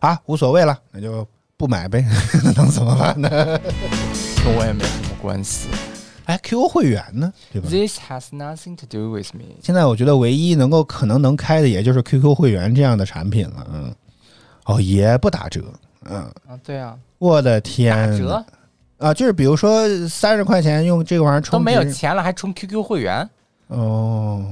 [0.02, 1.24] 啊，无所谓了，那就
[1.56, 2.04] 不买呗，
[2.42, 3.28] 那 能怎么办呢？
[4.44, 5.68] 跟我也没什么关系。
[6.24, 9.44] 哎，QQ 会员呢，对吧？This has nothing to do with me。
[9.62, 13.64] 现在我觉得唯一能够可能能开的，也就是 QQ 会员这样的产品了。
[13.72, 13.94] 嗯，
[14.64, 15.62] 哦，也不打折。
[16.04, 16.16] 嗯，
[16.48, 18.44] 啊，对啊，我的天，打折
[18.98, 19.14] 啊！
[19.14, 23.28] 就是比如说三十块钱用这个玩意儿充都没有钱了，还充 QQ 会员？
[23.68, 24.44] 哦。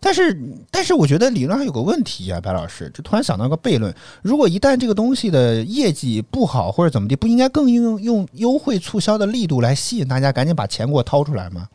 [0.00, 11.68] 但是，但是我觉得理论上有个问题啊，白老师，就突然想到个悖论：如果一旦这个东西的业绩不好或者怎么地，不应该更用用优惠促销的力度来吸引大家赶紧把钱给我掏出来吗？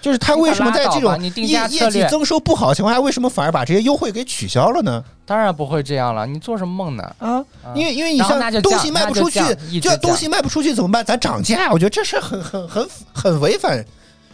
[0.00, 5.02] 就是他为什么在这种业业绩增收不好的情况下，为什么反而把这些优惠给取消了呢？
[5.26, 7.02] 当然不会这样了，你做什么梦呢？
[7.18, 9.40] 啊，因为因为你像东西卖不出去
[9.80, 11.04] 就东西卖不出去怎么办？
[11.04, 13.84] 咱涨价，我觉得这是很很很很违反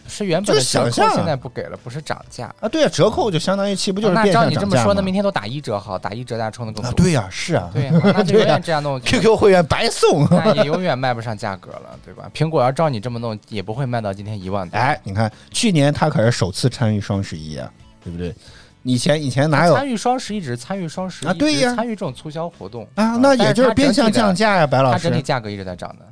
[0.07, 2.53] 是原本的想象啊折扣现在不给了，不是涨价。
[2.59, 2.69] 啊！
[2.69, 6.89] 对啊，折扣就相当于岂不就是那照你这么说，那明天都打一折好，打一折大家充的更多。
[6.89, 10.27] 啊，对呀，是啊，对呀，那就永远 这样弄 QQ 会员白送。
[10.31, 12.29] 那也永远卖不上价格了，对吧？
[12.33, 14.77] 苹果要照你这么弄，也不会卖到今天一万多。
[14.77, 17.69] 哎，你看，去年他可是首次参与双十一啊，
[18.03, 18.33] 对不对？
[18.83, 23.17] 以前以前哪有参与双十一只是参与双十一，啊对呀参与这种促销活动啊？
[23.19, 25.23] 那也就是变相降价，价呀，白老师它整体。
[25.23, 26.05] 价格一直在涨的，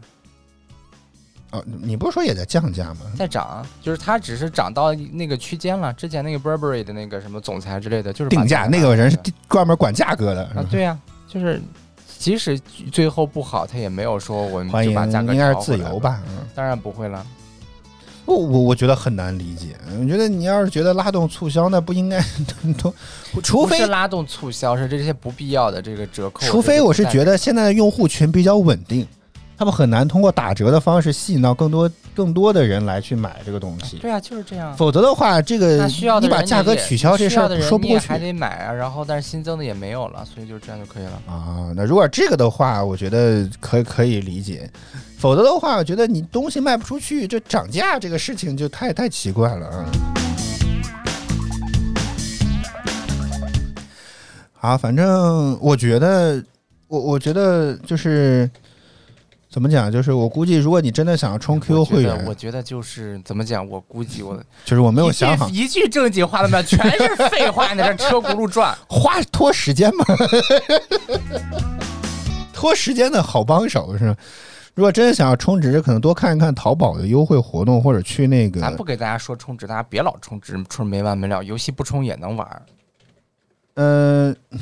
[1.54, 3.02] 哦，你不是说也在降价吗？
[3.16, 5.94] 在涨，就是它只是涨到那个区间了。
[5.94, 10.44] 之前那个 Burberry 的那个什么总裁之类的，就是定价那个人是专门管价格的。
[10.56, 11.62] 啊，对呀、就是
[12.18, 12.58] 即使
[12.92, 16.22] 最后不好，他也没有说我们就把价格应该是自由吧？
[16.28, 16.40] 嗯。
[16.56, 17.26] 当然不会了。
[18.26, 19.76] 我我我觉得很难理解。
[20.00, 22.24] 我觉得你要是觉得拉动促销，那不应该
[22.82, 22.92] 都，
[23.44, 26.48] 除非是拉动促销，是这些不必要的这个折扣。
[26.48, 29.06] 除非我是觉得得现在的用户群比较稳定，
[29.64, 33.96] 他们很难通过打折的方式吸引到更多更多的人来去买这个东西。
[33.96, 34.76] 对啊，就是这样。
[34.76, 41.14] 否则的话，这个需要你把价格取消这事儿说不过去还得买啊，然后但是新增的也没有了，所以就这样就可以了。
[41.28, 41.72] 啊。
[41.78, 44.70] 那如果这个的话，我觉得可以可以理解。
[45.18, 49.86] 否则的话，我觉得你东西卖不出去，这涨价这个事情就太太奇怪了啊。
[54.52, 56.44] 好，反正我觉得，
[56.90, 58.50] 我我觉得就是
[59.54, 64.36] 怎么讲，就是我估计，如果你真的想要充 QQ 会员，得我觉得就是怎么讲，我估计我
[64.66, 68.76] 就是我没有想好，一句正经话都没有，全是废话，你在这车轱辘转。
[68.90, 70.04] 花拖时间嘛，
[72.52, 74.18] 拖时间的好帮手是吧？
[74.74, 82.62] 如果真的想要充值，可能多看一看淘宝的优惠活动，或者去那个咱不给大家说充值，大家别老充值，充没完没了，游戏不充也能玩
[83.76, 84.36] 嗯。
[84.52, 84.58] 呃，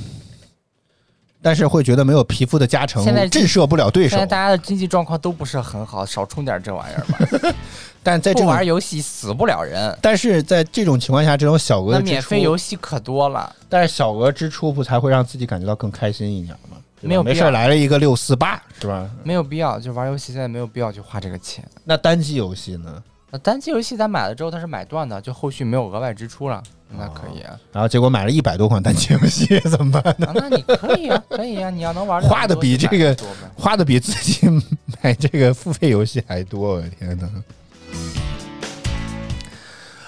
[1.41, 4.25] 但是会觉得没有皮肤的加成现在，震慑不了对手现在。
[4.25, 7.53] 大家的经济状况都不是很好，少充点这玩意儿吧。
[8.03, 9.97] 但在这玩游戏死不了人。
[10.01, 16.77] 但是在这种情况下，这种小额支那免费，游戏可多了，但是小额支出不才会让自己感觉到更开心一点吗？
[17.03, 19.09] 没有必要没事来了一个六四八是吧？
[19.23, 19.79] 没有必要。
[19.79, 21.63] 就玩游戏现在没有必要去花这个钱。
[21.83, 23.01] 那单机游戏呢？
[23.31, 27.57] 那单机游戏咱买了之后它是买断的，就后续没有额外支出了，那可以啊。
[27.71, 30.27] 然后结果买了一百多款单机游戏， 怎么办呢？
[30.27, 34.45] 啊那你可以啊，可以啊，你要能玩花的比这个多呗花的比自己
[35.01, 37.29] 买这个付费游戏还多，我的天哪！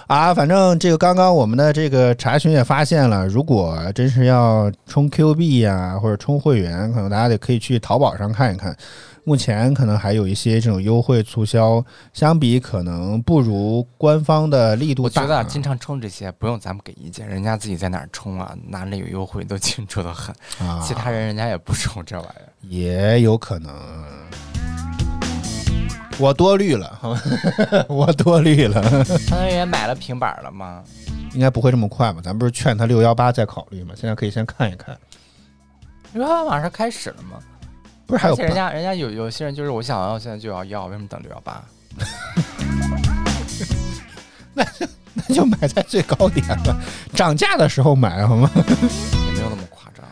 [0.07, 8.75] 啊，反正这个刚刚我们的这个查询也发现了，如果真是要充 Q 币呀、或者充会员，可能大家得可以去淘宝上看一看。
[9.25, 15.21] 目前可能还有一些这种优惠促销，相比可能不如官方的力度大。
[15.21, 20.35] 我觉得啊经常充这些不用咱们给意见，人家自己在哪儿充啊，哪里有优惠都清楚的很。
[20.59, 22.49] 啊，其他人人家也不充这玩意儿。
[22.67, 23.73] 也有可能。
[26.19, 26.99] 我多虑了，
[27.89, 30.83] 我多虑了，相当于也买了平板了吗？
[31.33, 32.21] 应该不会这么快吧？
[32.21, 33.95] 咱不是劝他六幺八再考虑吗？
[33.97, 34.95] 现在可以先看一看，
[36.13, 37.39] 六幺八马上开始了吗？
[38.05, 41.63] 不是还有而且人家人家有有些人就是我想要现在就要要，为什么等六幺八？
[44.53, 44.65] 那
[45.33, 46.81] 就买在最高点了，
[47.13, 48.49] 涨价的时候买好吗？
[48.55, 50.05] 也没有那么夸张。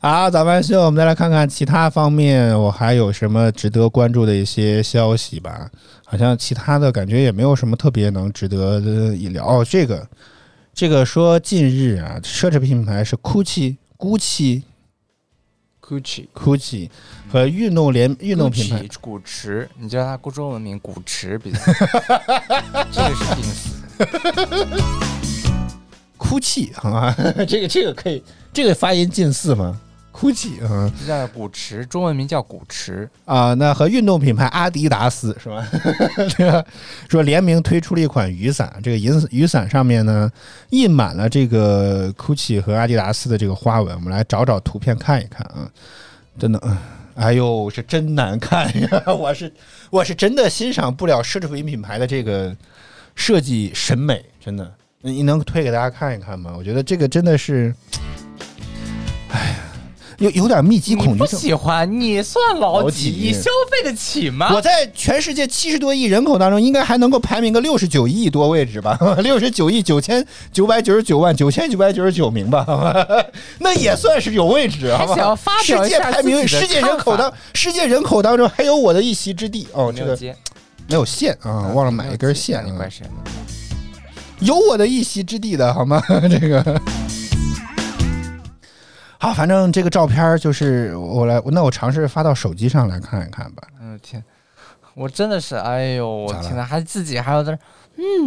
[0.00, 5.70] 好，早班秀，我们再来看看其他方面，我还有什么值得关注的一些消息吧？
[6.04, 8.80] 好像其他的感觉也没有什么特别能值得
[9.14, 9.46] 一聊。
[9.46, 10.06] 哦，这个，
[10.74, 14.62] 这个说近日啊，奢侈品牌是 GUCCI、GUCCI、
[15.90, 16.88] Gucci GUCCI
[17.32, 21.58] 和运动联运动品牌 Gucci 古驰，你知道它古中文名古驰比较，
[22.92, 24.78] 这个是定死的。
[26.16, 27.12] 哭泣啊，
[27.48, 28.22] 这个这个可以，
[28.52, 29.80] 这个发音近似吗？
[30.20, 33.08] 哭泣啊这叫古驰，中文名叫古驰。
[33.24, 35.66] 啊，那和运动品牌阿迪达斯是吧？
[36.36, 36.66] 这个
[37.08, 40.30] 说联名推出了一款雨伞，这个银雨伞上面呢
[40.68, 45.70] 印满了这个 GUCCI 和阿迪达斯的这个花纹，我们来找找图片看一看啊，
[46.38, 46.60] 真的。
[46.64, 46.76] 嗯
[47.14, 49.02] 哎呦，是真难看呀！
[49.12, 49.52] 我是
[49.90, 52.56] 我是真的欣赏不了奢侈品品牌的这个
[53.14, 54.70] 设计审美，真的。
[55.02, 56.54] 你能推给大家看一看吗？
[56.56, 57.74] 我觉得这个真的是，
[59.30, 59.56] 哎呀，
[60.20, 61.18] 有有点密集恐惧症。
[61.18, 63.10] 不喜欢，你算老老几？
[63.18, 64.52] 你消费得起吗？
[64.54, 68.98] 我在全世界七十多亿人口当中，应该还能够排名个六十九亿多位置吧？
[69.24, 72.64] 六十九亿九千九百九十九万九千九百九十九名吧？
[73.58, 75.16] 那也算是有位置，好不好？
[75.16, 79.92] 想要发表世界排名，世界人口当世界人口当中还有我的一席之地哦。
[79.96, 80.14] 这个
[80.86, 82.90] 没有线啊，忘了买一根线啊那你怪。
[82.90, 83.12] 谁呢？
[84.40, 86.02] 有我的一席之地的好吗？
[86.28, 86.80] 这个。
[89.22, 93.62] 好，反正这个照片儿就是我来，那我尝试发到手机上来看一看吧。
[93.78, 94.24] 嗯天，
[94.94, 97.58] 我真的是，哎呦，我天呐，还自己还要在那，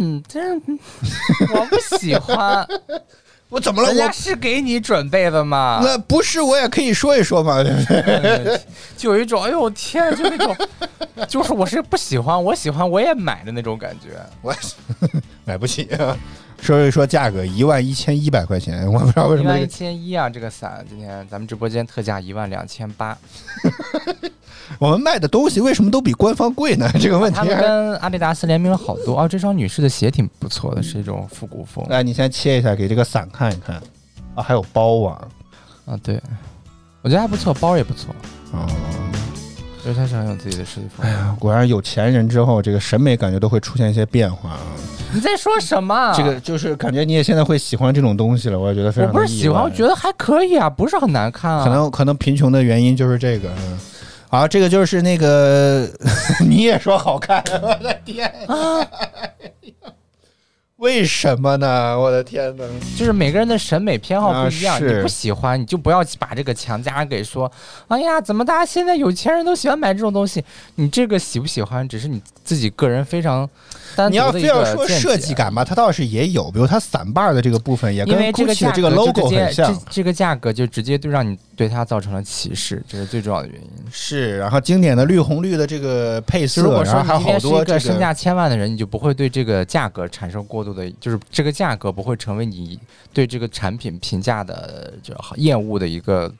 [0.00, 0.62] 嗯，这样，
[1.52, 2.64] 我不喜欢。
[3.50, 3.88] 我怎么了？
[4.06, 5.80] 我是给你准备的嘛？
[5.82, 8.54] 那不是我也可以说一说嘛，对不对？
[8.54, 8.60] 嗯
[8.96, 10.56] 就有一种，哎呦天，就那种，
[11.28, 14.10] 就是我是不喜欢，我喜欢我也买的那种感觉。
[14.42, 14.54] 我
[15.44, 16.16] 买不起啊。
[16.64, 23.16] 说一说价格，一万一千一百块钱，我不知道为什么一万一千一啊，这个伞今天咱们直播间特价一万两千八。
[24.80, 26.90] 我们卖的东西为什么都比官方贵呢？
[26.98, 27.54] 这个问题他们。
[27.54, 31.84] 跟阿迪达斯联名了好多哦，这双女士的鞋挺不错的，是一种复古风。
[31.90, 33.76] 来，你先切一下，给这个伞看一看。
[34.34, 35.28] 啊，还有包啊，
[35.84, 36.18] 啊，对，
[37.02, 38.14] 我觉得还不错，包也不错，
[38.52, 38.66] 哦，
[39.12, 39.23] 就
[39.92, 41.02] 是它是很有自己的设计风格。
[41.04, 44.60] 哎呀，果然有钱人之后，这个审美感觉都会出现一些变化啊。
[45.12, 46.12] 你在说什么？
[46.16, 51.64] 这个就是感觉你也现在会喜欢这种东西了，我也觉得非我常不是喜欢，我觉得还可以啊，不是很难看啊。
[51.64, 53.48] 可能可能贫穷的原因就是这个。
[53.58, 53.78] 嗯
[54.30, 55.88] 好，这个就是那个，
[56.44, 58.28] 你也说好看，我的天，
[60.84, 61.98] 为什么呢？
[61.98, 62.64] 我的天哪！
[62.94, 67.50] 就是每个人的审美偏好不一样，啊你不喜欢你就不要把这个强加给说，
[67.88, 70.44] 哎呀，怎么大家现在有钱人都喜欢买这种东西？
[70.74, 73.48] 你这个喜不喜欢，只是你自己个人非常
[73.96, 79.80] 单你要非要说设计感吧，它倒是也有，比如它伞把的这个部分也跟 GUCCI 的这个 logo 很像这。
[79.90, 83.68] 这个价格就直接就让你对它造成了歧视，这是最重要的原因。
[83.90, 92.78] 是，然后经典的绿红绿的这个配色，如果说还有好多这个个身价千万的人，你就不会对这个价格产生过度的，就是这个价格不会成为你
[93.12, 96.32] 对这个产品评价的就厌恶的一个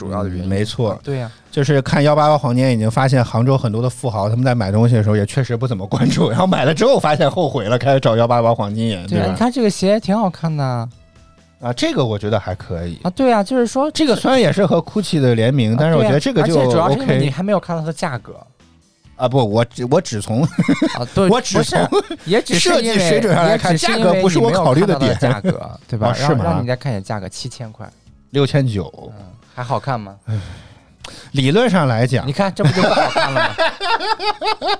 [0.00, 0.46] 主要的原因。
[0.46, 9.36] 嗯没错对呀、就是看幺八八黄金已经发现杭州很多的富豪他们在买东西的时候也确实不怎么关注，然后买了之后发现后悔了，开始找幺八八黄金眼，对啊，你？
[9.36, 10.88] 看这个鞋挺好看的啊，
[11.60, 13.10] 啊，这个我觉得还可以啊。
[13.10, 18.34] 对啊，就是说这个虽然也是和 GUCCI 的联名，但是我觉得这个就主要是因为你还没有看到它的价格
[19.16, 19.28] 啊。
[19.28, 21.88] 不，我只我只从啊，对， 我只是从
[22.24, 26.08] 也只是设计因为水准上来看价格不是我考虑的点 价格对吧？
[26.08, 27.86] 啊是吗让让你再看一眼价格，七千块，
[28.30, 29.26] 六千九，嗯，
[29.60, 30.16] 还好看吗？
[31.32, 33.54] 理论上来讲你，看这不就不好看了吗？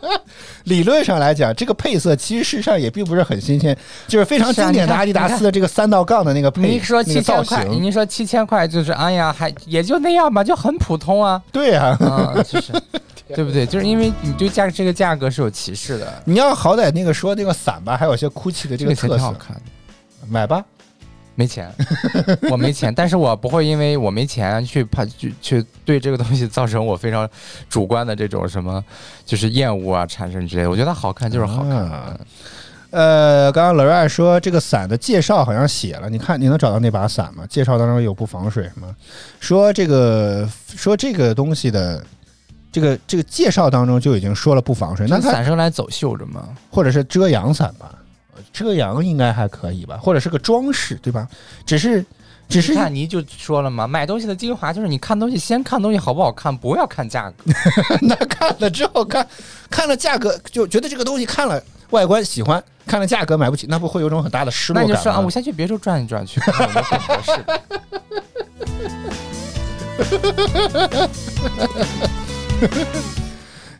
[0.64, 3.76] 理论上来讲，这个配色其实事实上也并不是很新鲜，
[4.08, 12.72] 就是非常经典的阿迪达斯的这个三道杠的那个配，你一说七千块，型，你说七千块就是哎呀，还也就那样吧，就很普通啊，对呀、啊，就是
[13.36, 13.66] 对不对？
[13.66, 19.62] 就是因为你对价这个价格是有歧视的，你要好歹那个说那个伞吧，还有一些 GUCCI 的这这个特色，挺好看的。
[20.26, 20.64] 买吧。
[21.34, 21.72] 没钱，
[22.50, 27.28] 我没钱，但是我不会因为我没钱去怕去去对这个东西造成我非常
[27.68, 28.84] 主观的这种什么
[29.24, 30.70] 就是厌恶啊产生之类的。
[30.70, 32.20] 我觉得好看就是好看，啊
[32.90, 37.46] 呃，刚刚 l o r 说这个伞的介绍好像写了，你看你能找到那把伞吗？
[37.48, 38.94] 介绍当中有不防水吗？
[39.38, 42.04] 说这个说这个东西的
[42.72, 46.48] 这个这个介绍当中就已经说了不防水，那伞是用来走秀的吗？
[46.68, 47.94] 或者是遮阳伞吧，
[48.52, 51.28] 遮阳应该还可以吧，或者是个装饰，对吧？
[51.64, 52.04] 只是
[52.48, 57.52] 只是你看你就说了嘛，买东西的精华就是你看东西先看东西好不好看，不要看价格。
[58.02, 59.26] 那看了之后看
[59.70, 64.88] 看了价格，就觉得这个东西看了外观喜欢，看了价格买不起，那不会有种很大的失落感吗？
[64.88, 66.40] 那你就说啊，我先去别处转一转去。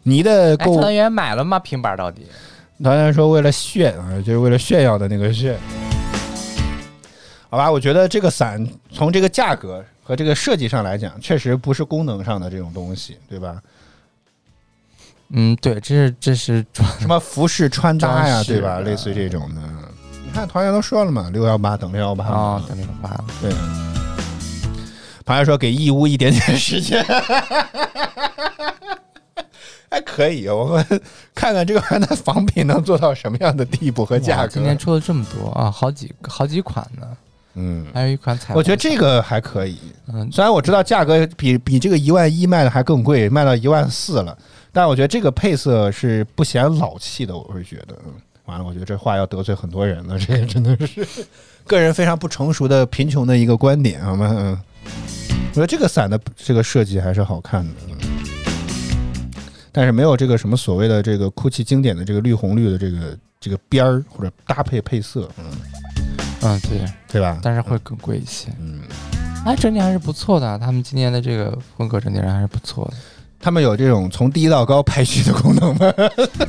[0.03, 1.59] 你的哎，购物团员买了吗？
[1.59, 2.27] 平板到底？
[2.83, 5.59] 团员说为了炫啊，就是为了炫耀的那个炫。
[7.51, 13.61] 好吧，我觉得这个伞从这个价格和这个设计上来讲，确实不是功能上的这种东西，对吧？
[15.31, 16.65] 嗯，对，这是这是
[16.99, 18.81] 什么服饰穿搭呀，对吧？
[18.81, 19.61] 类似于这种的。
[20.25, 23.25] 你看团员都说了嘛，六幺八等六幺八啊，等六幺八。
[23.43, 23.53] 对。
[25.25, 27.05] 团员说给义乌一点点时间，
[29.91, 30.49] 还可以。
[30.49, 31.01] 我们
[31.35, 34.49] 看看这个玩的仿品能做到什么样的地步和价格。
[34.49, 37.07] 今天出了这么多啊，好几好几款呢，
[37.55, 38.57] 嗯，还有一款彩虹。
[38.57, 39.79] 我觉得这个还可以。
[40.13, 44.37] 嗯，虽然我知道价格比比这个一万一卖的还更贵，卖到一万四了，
[44.73, 47.37] 但我觉得这个配色是不显老气的。
[47.37, 48.13] 我会觉得，嗯，
[48.45, 51.07] 完了，我觉得这话要得罪很多人了，这个 真的是
[51.67, 54.29] 个人非常不成熟的贫穷的一个观点，好吗？
[54.39, 54.59] 嗯。
[55.51, 57.75] 我觉得这个伞的这个设计还是好看的，
[59.73, 65.45] 但是没有这个什么所谓的这个 GUCCI 经典的这个绿红绿的这个这个边儿或者搭配配色，嗯，
[66.43, 67.39] 嗯，对，对吧？
[67.43, 68.49] 但是会更贵一些。
[68.61, 68.81] 嗯，
[69.45, 72.95] 哎，整体还是不错的，他们今年的这个风格整体上还是不错的。
[73.39, 75.93] 他们有这种从低到高排序的功能吗？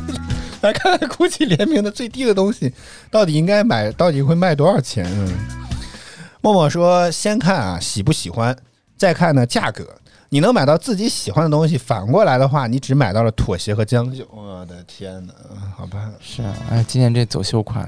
[0.62, 2.74] 来看看 GUCCI 联名的最低的东西，
[3.10, 5.06] 到底应该买，到底会卖多少钱？
[5.10, 5.34] 嗯，
[6.42, 8.56] 默默说，先看啊喜不喜欢，
[8.98, 9.88] 再看呢价格。
[10.34, 14.26] 你能买到自己喜欢的东西，反过来的话，你只买到了妥协和将就。
[14.32, 15.34] 我的天哪，
[15.76, 17.84] 好吧，是啊，哎，今年这走秀款，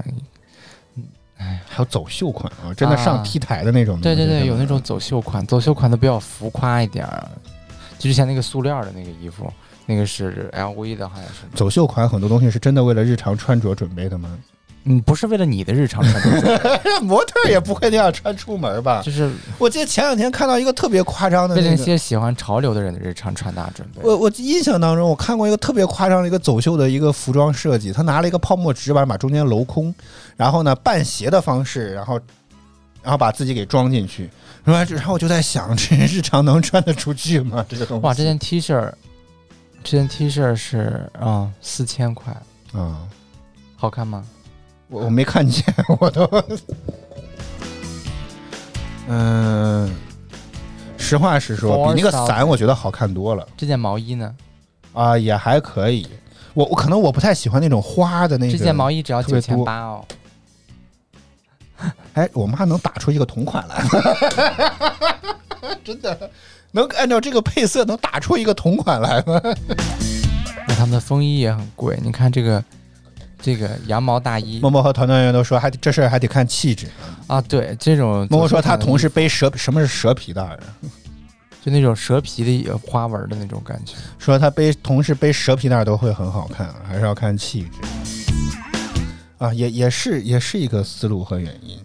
[1.38, 3.98] 哎还有走秀款啊，真的上 T 台的那种。
[3.98, 7.26] 对对对，有那种走秀款，走秀款的比较浮夸一点儿。
[7.98, 9.50] 就之前那个塑料的那个衣服，
[9.86, 11.46] 那个是 LV 的，好像是。
[11.54, 14.38] 走秀款很多东西是真的为了日常穿着准备的吗？
[14.86, 19.00] 嗯，不是为了你的日常穿 着，模特也不会那样穿出门吧？
[19.02, 24.02] 就是我记得前两天看到一个特别夸张的为了那个，那些喜欢潮流的人的日常穿搭准备。
[24.02, 29.94] 我我印象当中我看过一个特别夸张的一个走秀的一个服装设计，他拿了一个泡沫纸板把中间镂空，
[30.36, 32.20] 然后呢半斜的方式，然后
[33.02, 34.28] 然后把自己给装进去，
[34.64, 37.64] 然后然后我就在想，这日常能穿得出去吗？
[37.68, 38.92] 这个东西哇，这件 T 恤，
[39.82, 42.34] 这件 T 恤是啊四千块，
[42.74, 43.00] 啊、
[43.76, 44.22] 好看吗？
[44.94, 45.64] 我我没看见，
[45.98, 46.24] 我都，
[49.08, 49.92] 嗯、
[50.96, 54.32] 实话实说，比那个伞我觉得好看多了这件毛衣呢？
[54.92, 56.06] 啊，也还可以。
[56.54, 58.52] 我我可能我不太喜欢那种花的那个。
[58.56, 60.04] 这件毛衣只要九千八哦。
[62.14, 63.84] 哎，我妈能打出一个同款来，
[65.82, 66.30] 真的
[66.70, 69.40] 能按照这个配色能打出一个同款来吗？
[70.68, 72.62] 那他们的风衣也很贵，你看这个
[73.44, 76.86] 这个羊毛大衣默默和团团圆都说，还得这事儿还得看气质。
[77.26, 80.58] 啊，对，这种默默说他同时时背蛇，什么是蛇皮袋儿？
[81.62, 83.92] 就那种蛇皮的花纹的那种感觉。
[84.18, 87.80] 说他背同事背蛇皮袋儿都会很好看，还是要看气质。
[89.36, 91.78] 啊，也也是也是一个思路和原因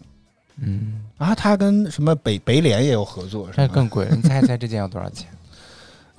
[0.62, 1.36] 嗯，啊。
[1.36, 3.68] 他跟什么北北联也有合作，是吗？
[3.68, 4.16] 这更贵了。
[4.16, 5.28] 你猜一猜这件要多少钱？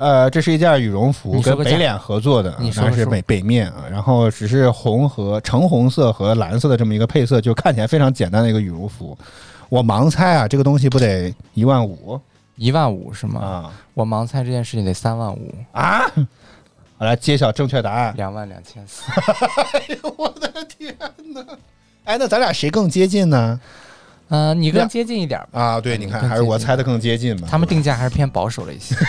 [0.01, 9.17] 呃，这是一件羽绒服，跟北脸合作的，你说是北北面啊，然后只是红和橙红色和蓝色的这么一个配色，就看起来非常简单的一个羽绒服。
[9.69, 12.19] 我盲猜啊，这个东西不得一万五
[12.57, 13.41] 一万五是吗？
[13.43, 16.01] 啊我盲猜这件事情得三万五，啊！
[16.97, 18.15] 好来揭晓正确答案。
[18.17, 19.03] 两万两千四。
[19.77, 20.97] 哎呦我的天
[21.35, 21.45] 哪！
[22.05, 23.61] 哎，那咱俩谁更接近呢？
[24.31, 25.61] 嗯，你更接近一点吧。
[25.61, 27.47] 啊，对，你看，还是我猜的更接近吧。
[27.51, 28.97] 他们定价还是偏保守了一些。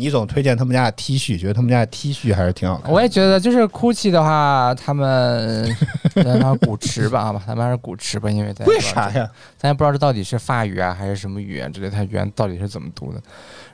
[0.00, 2.92] 你总推荐他们家的 T 恤，觉得他们家的 T 恤还是挺好看的。
[2.92, 5.76] 我也觉得，就是 GUCCI 的话，他们
[6.14, 8.78] 咱们古驰吧，好吧，他们还是古驰吧，因为咱也为？
[8.78, 9.28] 啥呀？
[9.56, 13.20] 咱也不知道这到底是法语啊，还是什么语言之类，它原到底是怎么读的。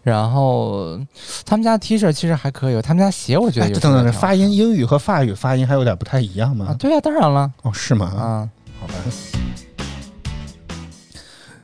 [0.05, 1.01] 然后
[1.47, 8.07] 他们家 T 恤其实还可以，他们家鞋我觉得哎，有等发音英语和法语发音还有点不太一样啊？，对呀、当然了哦，是吗？
[8.07, 8.49] 啊，
[8.79, 8.95] 好吧。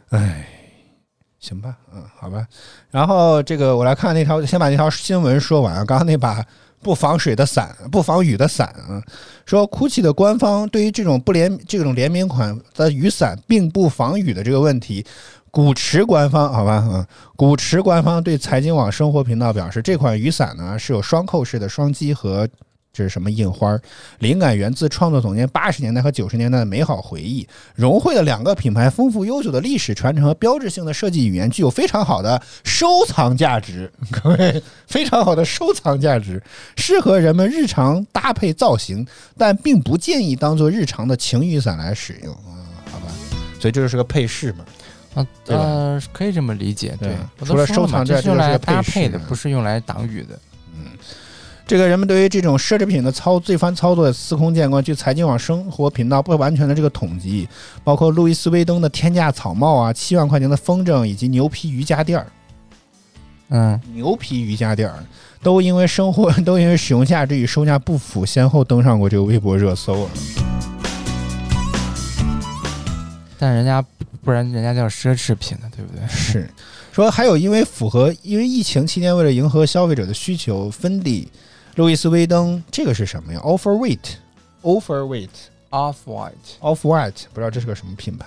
[0.08, 0.48] 哎，
[1.38, 2.46] 行吧，嗯，好吧。
[2.90, 5.84] 然后这个我来看那条，先把那条新闻说完啊。
[5.84, 6.42] 刚刚那把
[6.82, 9.02] 不防水的伞，不防雨的伞啊，
[9.44, 15.04] 说 GUCCI 的官方对于这种不联这种联名款的雨伞并不防雨的这个问题。
[15.50, 17.04] 古驰官方，好吧，嗯，
[17.36, 22.48] 古驰官方对财经网生活频道表示，这款雨伞呢是有双扣式的双击和
[22.92, 23.80] 这是什么印花儿？
[24.18, 33.90] 灵感源自创作总监八十年代和九十年代的美好回忆，融汇了两个品牌丰富悠久的历史传承和标志性的设计语言，具有非常好的收藏价值。
[34.22, 36.40] 各位，非常好的收藏价值，
[36.76, 39.04] 适合人们日常搭配造型，
[39.36, 42.54] 但并不建议当做日常的晴雨伞来使用啊、
[42.92, 43.06] 好吧，
[43.60, 44.64] 所以这就是个配饰嘛。
[45.14, 50.38] 啊呃，可以这么理解，对除了收藏这这是用来这就是个搭配的，不是用来挡雨的。
[50.74, 50.86] 嗯
[51.66, 54.82] 这个人们对于这种奢侈品的操这番操作司空见惯。
[54.82, 57.48] 据财经网生活频道不完全的这个统计，
[57.84, 62.26] 包括路易斯威登的天价草帽啊，七万块钱的风筝，以及牛皮瑜伽垫儿，
[63.50, 64.98] 嗯，牛皮瑜伽垫儿
[65.44, 70.10] 都因为生活 都因为使用价值与售价不符，先后登上过这个微博热搜了。
[73.38, 73.80] 但人家
[74.30, 76.06] 不然人家叫奢侈品呢，对不对？
[76.08, 76.48] 是，
[76.92, 81.28] 说还有因为符合因为疫情期间为了迎合消费者的需求，芬迪、
[81.74, 85.28] 路易斯威登这个是什么呀？Overweight，Overweight。
[85.70, 88.26] Off White，Off White，不知道这是个什么品牌，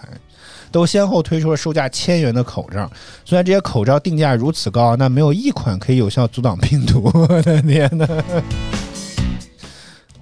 [0.72, 2.90] 都先后推出了售价千元的口罩。
[3.24, 7.10] 虽然这些口罩定价如此高，那没有一款可以有效阻挡病毒。
[7.14, 8.08] 我的天呐！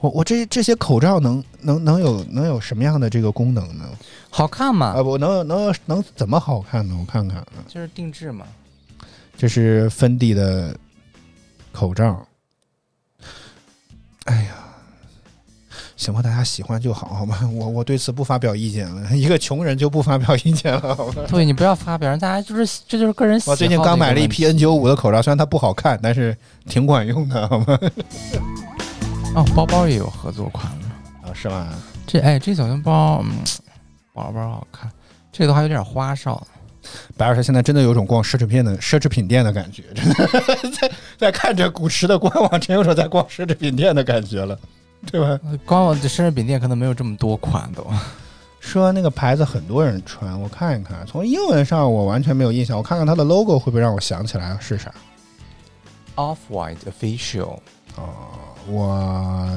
[0.02, 3.86] 我我这这些口罩能能能有能有什么样的这个功能呢？
[4.32, 6.98] 好看吗啊，，我能有能能怎么好看呢？
[7.00, 8.46] 我看看，啊，就是定制嘛。
[9.38, 10.76] 这是芬迪的
[11.72, 12.26] 口罩。
[14.26, 14.56] 哎呀，
[15.96, 17.48] 行吧，大家喜欢就好，好吗？
[17.54, 19.16] 我我对此不发表意见了。
[19.16, 21.24] 一个穷人就不发表意见了，好吗？
[21.28, 26.36] 对你不要发表，让大家就是这就是个人喜好我最近刚买了一批 N 九五的口罩，虽然它不好看，但是
[26.68, 27.80] 挺管用的，好吗？
[29.34, 30.88] 哦，包包也有合作款了。
[31.24, 31.70] 啊，是吗？
[32.06, 33.32] 这哎，这小熊包，嗯，
[34.14, 34.92] 包包好看，
[35.32, 36.46] 这个的话有点花哨。
[37.16, 40.28] 白老师现在真的有种逛奢侈品的奢侈品店的感觉，真的
[40.82, 44.58] 在在看着古驰的官网，真有种在逛奢侈品店的感觉了，
[45.10, 45.40] 对吧？
[45.46, 47.86] 呃官网的奢侈品店可能没有这么多款都。
[48.60, 54.92] 说那个牌子很多人穿，我看一看，从英文上我完全没有印象，我看看它的 logo 会不会让我想起来是啥
[56.16, 57.60] ？Off White Official，
[58.68, 59.54] 我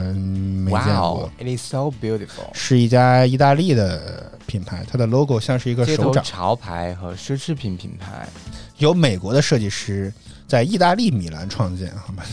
[0.65, 1.31] 没见过。
[1.39, 2.49] Wow，it is so beautiful。
[2.53, 8.29] 是一家意大利的品牌，它的 logo 像是一个手掌，潮牌和奢侈品品牌，
[8.79, 10.13] 由美国的设计师
[10.47, 12.25] 在意大利米兰创建，好吧？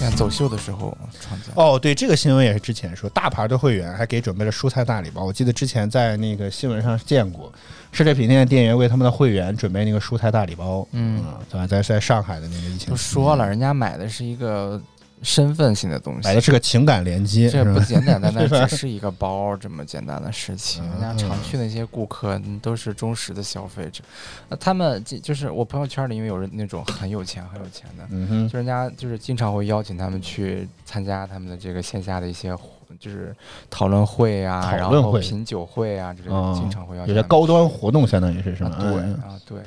[0.00, 1.46] 看走秀的时候创造。
[1.56, 5.24] 哦，对，这个新闻也是之前说，大牌的会员还给准备了蔬菜大礼包。
[5.24, 7.52] 我记得之前在那个新闻上见过，
[7.92, 10.86] 奢侈品店的店员为他们的会员准备那个蔬菜大礼包。
[10.92, 14.80] 嗯啊，在在在上海的那个疫情都说了，人家买的是一个
[15.22, 20.82] 身份性的东西，买的是个情感连接，这不简简单单 只是一个包这么简单的事情。
[20.90, 24.02] 人家常去那些顾客嗯都是忠实的消费者，
[24.48, 32.54] 那他们就就是我朋友圈里，因为有人那种很有钱很有钱的，嗯，就人家就是经常会邀请他们去参加他们的这个线下的一些
[32.98, 33.34] 就是
[33.70, 38.74] 讨论会啊，讨然后论会品酒会啊之类的，哦经常会邀请有些高端活动，相当于是什么？
[38.76, 39.58] 啊，对嗯啊，对，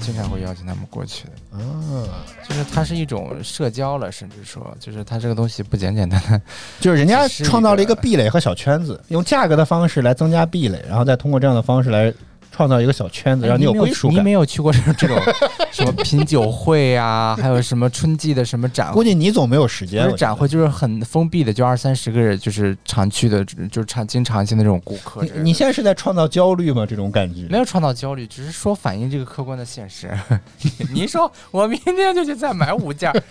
[0.00, 1.32] 经常会邀请他们过去的。
[1.52, 6.40] 嗯啊，就是它是一种社交了，甚至说，就是它这个东西不简简单单。
[6.80, 12.12] 就是人家创造了一个个壁垒和小圈子，用价格的方式来增加壁垒，然后再通过这样的方式来
[12.60, 14.32] 创造一个小圈子，让你有归属感你没。
[14.32, 15.18] 有去过这种这 种
[15.72, 18.94] 什么品酒会啊，还有什么春季的什么展会？
[18.94, 20.14] 估计你总没有时间。
[20.14, 25.22] 展会，就是很封闭的，就二三十个人，就是常去的，就是常经常性的这种顾客。
[25.22, 26.84] 你你现在是在创造焦虑吗？
[26.84, 30.10] 这种感觉没有创造焦虑，只是说反映这个客观的现实。
[30.92, 33.22] 你说我明天就去再买五件儿，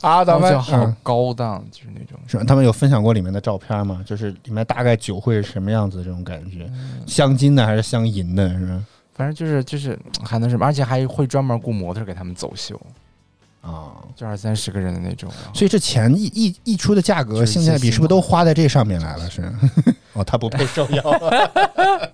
[0.00, 2.18] 啊，咱们就好嗯高档，就是那种。
[2.26, 2.44] 是吧？
[2.46, 4.02] 他们有分享过里面的照片吗？
[4.06, 6.02] 就是里面大概酒会是什么样子？
[6.02, 6.70] 这种感觉，
[7.06, 8.48] 镶金的还是镶银的？
[8.58, 8.84] 是吧？
[9.14, 12.80] 反正就是就是还能什么，而且还会专门雇模特给他们走秀，
[13.60, 15.30] 啊，就二三十个人的那种。
[15.52, 19.28] 所以这钱一一一出的价格，性价比是不是都花在这上面来了？
[19.28, 19.42] 是？
[20.14, 21.50] 哦，他不配受邀啊。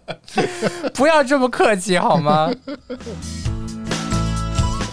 [0.92, 2.50] 不要这么客气好吗？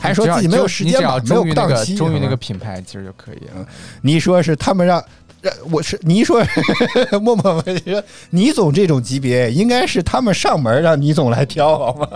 [0.04, 1.96] 还说自己没有时间吧，你只要没有档期。
[1.96, 3.66] 忠于那个品牌，其实就可以了。
[4.02, 5.04] 你一说是他们让，
[5.40, 6.44] 让我是你一说
[7.22, 12.08] 默默你说倪总这种级别，应该是他们上门让倪总来挑，好吗？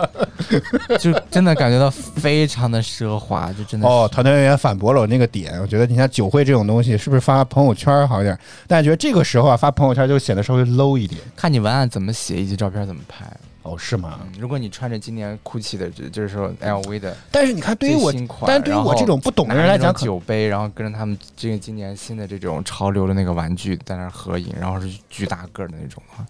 [1.00, 8.38] 就真的感觉到非常的奢华，就真的哦，团队人员反驳了我那个点，我觉得你像酒会这种东西，是不是发朋友圈好一点？
[8.66, 11.20] 但觉得这个时候啊，发朋友圈就显得稍微 low 一点。
[11.34, 13.26] 看你文案怎么写以及照片怎么拍。
[13.62, 14.20] 哦，是吗？
[14.22, 18.12] 嗯，如果你穿着今年 GUCCI 的，就就是说 LV 的但是你看，对于我
[18.46, 26.24] 但是对于我这种不懂的人来讲，酒杯，然后跟着他们这个今年新的这种潮流的那个玩具在那合影，然后是巨大个儿的那种啊。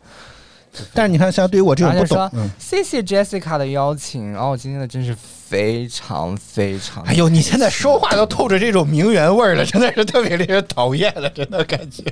[0.92, 12.04] 但是你看，像对于我这种不懂嗯，谢谢 Jessica 的邀请，然后今天的真是非常非常，哎呦，你现在说话都透着这种名媛味儿了，真的是特别令人讨厌了，真的感觉。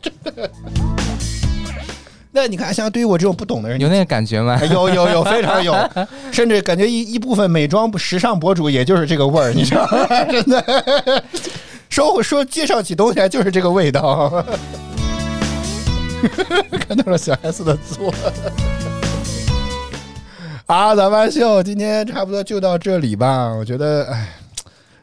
[0.00, 0.50] 真的。
[2.32, 4.66] 那你看，像对于我这种不懂的人，有那个感觉吗哎？
[4.66, 5.74] 有有有， 非常有，
[6.30, 10.06] 甚至感觉一一部分美妆时尚博主也就是这个味儿， 你知道吗？
[10.30, 11.24] 真的，
[11.88, 14.44] 说说介绍起东西来就是这个味道。
[16.86, 18.12] 看到了小 S 的做。
[20.66, 23.48] 啊，咱们秀今天差不多就到这里吧。
[23.48, 24.28] 我觉得，哎，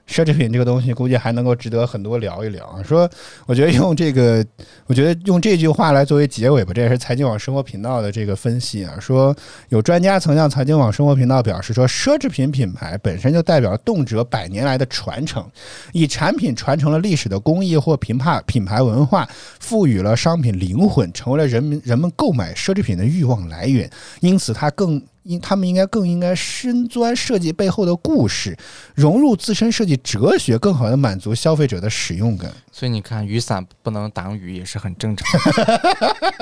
[0.08, 2.82] 奢侈品这个东西估计还能够值得很多聊一聊。
[2.84, 3.10] 说，
[3.46, 4.44] 我觉得用这个，
[4.86, 8.98] 我觉得用这句话来作为结尾吧，这也是财经网生活频道的这个分析啊。
[9.00, 9.36] 说
[9.70, 15.46] 有专家曾向财经网生活频道表示说，奢侈品品牌本身就代表动辄百年来的传承，
[15.92, 19.28] 以产品传承了历史的工艺或品牌品牌文化，
[19.60, 23.90] 赋予了商品灵魂，成为了人民人们购买奢侈品的欲望来源。
[24.22, 28.58] 因此，它更应他们应该更应该深钻设计背后的故事，
[28.96, 32.52] 融入自身设计哲学，更好的满足消费者的使用感。
[32.72, 35.82] 所以你看，雨伞不能挡雨也是很正常的。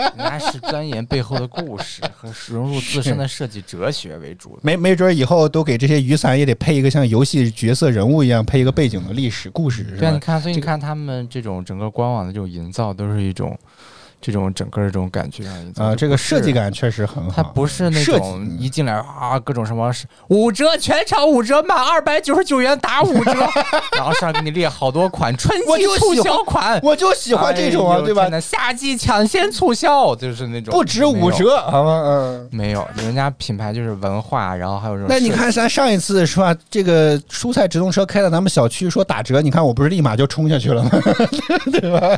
[0.18, 4.60] 人家是钻研背后的故事和融入自身的设计哲学为主。
[4.62, 10.20] 没没准儿以后都给这些雨伞也得配一个像游戏角色人物一样配一个背景的历史故事，是对啊，你？
[10.20, 13.95] 看，所以你看他们这种整个官网的这种营造，都是一种这
[14.32, 15.44] 种整个这种感觉
[15.78, 17.32] 啊，这个设计感确实很好。
[17.36, 23.34] 它不是那种一进来啊，各种什么是五折，全场五折，满二百九十九元打五折，
[23.96, 31.32] 然后上来给你列好多款，春季促销款，我就喜欢这种啊，对吧夏季抢先促销，就是那种不止五。
[31.36, 32.02] 折，好吗？
[32.06, 32.50] 嗯。
[32.52, 35.08] 没有，人家品牌就是文化，然后还有这种。
[35.10, 36.56] 那你，看，咱上一次是吧？
[36.70, 40.90] 这个蔬菜直通车开到咱们小区说打折，你看我不是立马就冲下去了吗？
[41.74, 42.18] 对吧？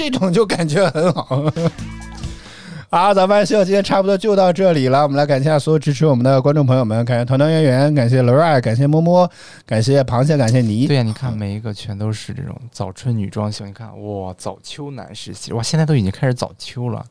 [0.00, 1.44] 这种就感觉很好。
[2.88, 5.02] 好，咱们秀今天差不多就到这里了。
[5.02, 9.30] 我们来感谢所有支持我们的观众朋友们，感谢团团圆圆，感谢 Laura，感谢摸摸，
[9.66, 10.86] 感谢螃蟹，感谢你。
[10.86, 17.04] 对呀、你看每一个全都是这种早春女装秀，你看哇，早秋男士系，哇，现在都已经开始早秋了。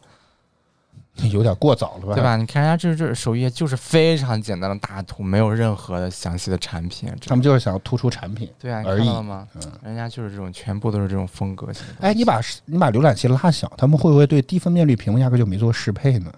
[1.32, 2.14] 有点过早了吧？
[2.14, 2.24] 对？
[2.24, 2.36] 吧？
[2.38, 7.12] 你看人家这这首页就是非常简单的大图，没有任何的详细的产品。
[7.28, 8.50] 他们就是想要突出产品。
[8.60, 9.48] 对啊，你而已看到了吗？
[9.56, 11.84] 嗯人家就是这种，全部都是这种风格型。
[12.00, 16.32] 哎，你把你把浏览器拉小，他们会不会对低分辨率屏幕压根就没做适配呢？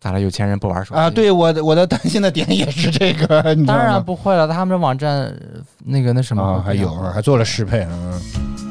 [0.00, 0.20] 咋了？
[0.20, 4.02] 有钱人不玩手机啊，，对我的我的担心的点也是这个，当然？
[4.02, 4.46] 不会了。
[4.46, 5.34] 他们这网站呃
[5.84, 8.63] 那个那什么啊，还有啊，还做了适配，嗯。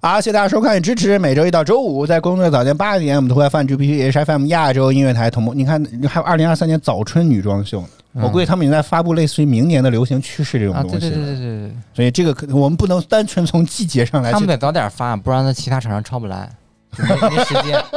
[0.00, 1.18] 好，谢谢大家收看与支持。
[1.18, 5.52] 每周一到周五在工作早间八点，我们都会在泛 GP HFM 亚洲音乐台同步。
[5.52, 11.00] 你看，还有二零二三年早春女装秀，我估计他们已经在发布类似于明年的流行趋势这种东西了。
[11.00, 16.48] 对对对对对对，所以这个可我们不能单纯从季节上来去他们，得早点发，不然那其他厂商抄不来，
[16.96, 17.82] 没没时间。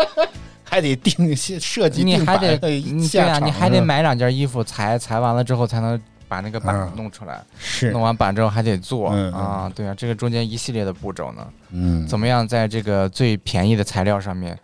[0.64, 2.82] 还得定设计，你还得对
[3.20, 6.02] 啊，你还得买两件衣服裁裁完了之后才能
[6.32, 7.44] 把那个版嗯弄出来。
[7.60, 14.58] 是弄完板之后还得做啊，对啊，这个中间一系列的步骤呢，嗯，怎么样在这个最便宜的材料上面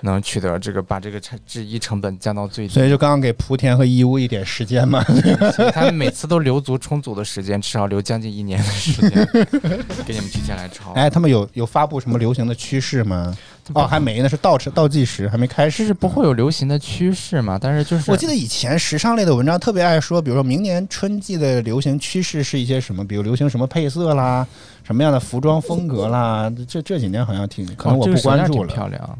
[0.00, 2.74] 能取得这个把这个成制衣成本降到最低？
[2.74, 5.00] 所以就刚刚给莆田和义乌一点时间嘛。
[5.54, 9.24] 所以他们每次都留足充足的时间，至少留将近一年的时间
[10.04, 10.90] 给你们提前来抄。
[10.94, 13.32] 哎，他们有有发布什么流行的趋势吗？
[13.74, 15.78] 哦，还没呢，是倒倒计时，还没开始。
[15.78, 17.56] 就是不会有流行的趋势嘛？
[17.60, 24.44] 但是就是我记得以前时尚类的文章特别爱说，比如说明年春季的流行趋势是一些什么，比如流行什么配色啦，
[24.82, 26.52] 什么样的服装风格啦。
[26.68, 28.66] 这这几年好像挺，可能我不关注了。
[28.66, 29.18] 挺漂亮，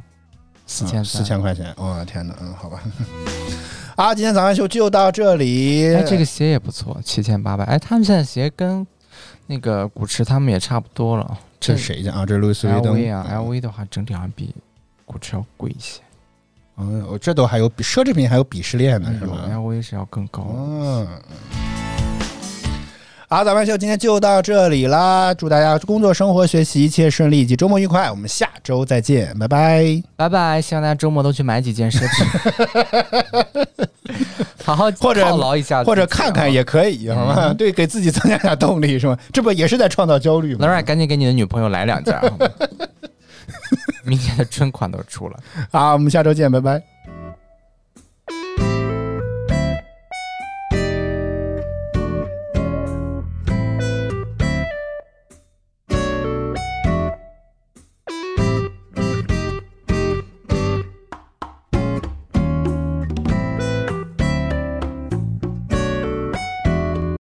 [0.67, 2.83] 四千四千块钱，我、天哪，嗯，好吧。
[3.95, 5.95] 啊，今天早安秀就到这里。
[5.95, 7.65] 哎，这个鞋也不错，七千八百。
[7.65, 8.85] 哎，他们现在鞋跟
[9.47, 11.39] 那个古驰他们也差不多了。
[11.63, 12.27] 这是谁家啊？
[12.27, 14.55] 这是路易斯威登 LV 啊，LV 的话整体好像比
[15.05, 16.01] 古驰要贵一些。
[16.77, 20.47] 嗯，我这都还有比奢侈品还有鄙视链呢，是吧？，LV 是要更高。
[20.55, 21.07] 嗯。
[23.29, 25.33] 好，咱们秀今天就到这里啦！
[25.33, 28.11] 祝大家工作、生活、学习一切顺利，以及周末愉快。
[28.11, 30.03] 我们下周再见，拜拜。
[30.17, 32.23] 拜拜，希望大家周末都去买几件奢侈
[33.55, 33.87] 品，
[34.65, 37.53] 好好或者犒劳一下或者看看也可以，好吗？
[37.59, 39.19] 对，给自己增加点动力，是吧？
[39.33, 40.67] 这不也是在创造焦虑吗？
[40.67, 42.19] 老冉，赶紧给你的女朋友来两件，
[44.05, 45.37] 明年的春款都出了。
[45.71, 46.83] 好，我们下周见，拜拜。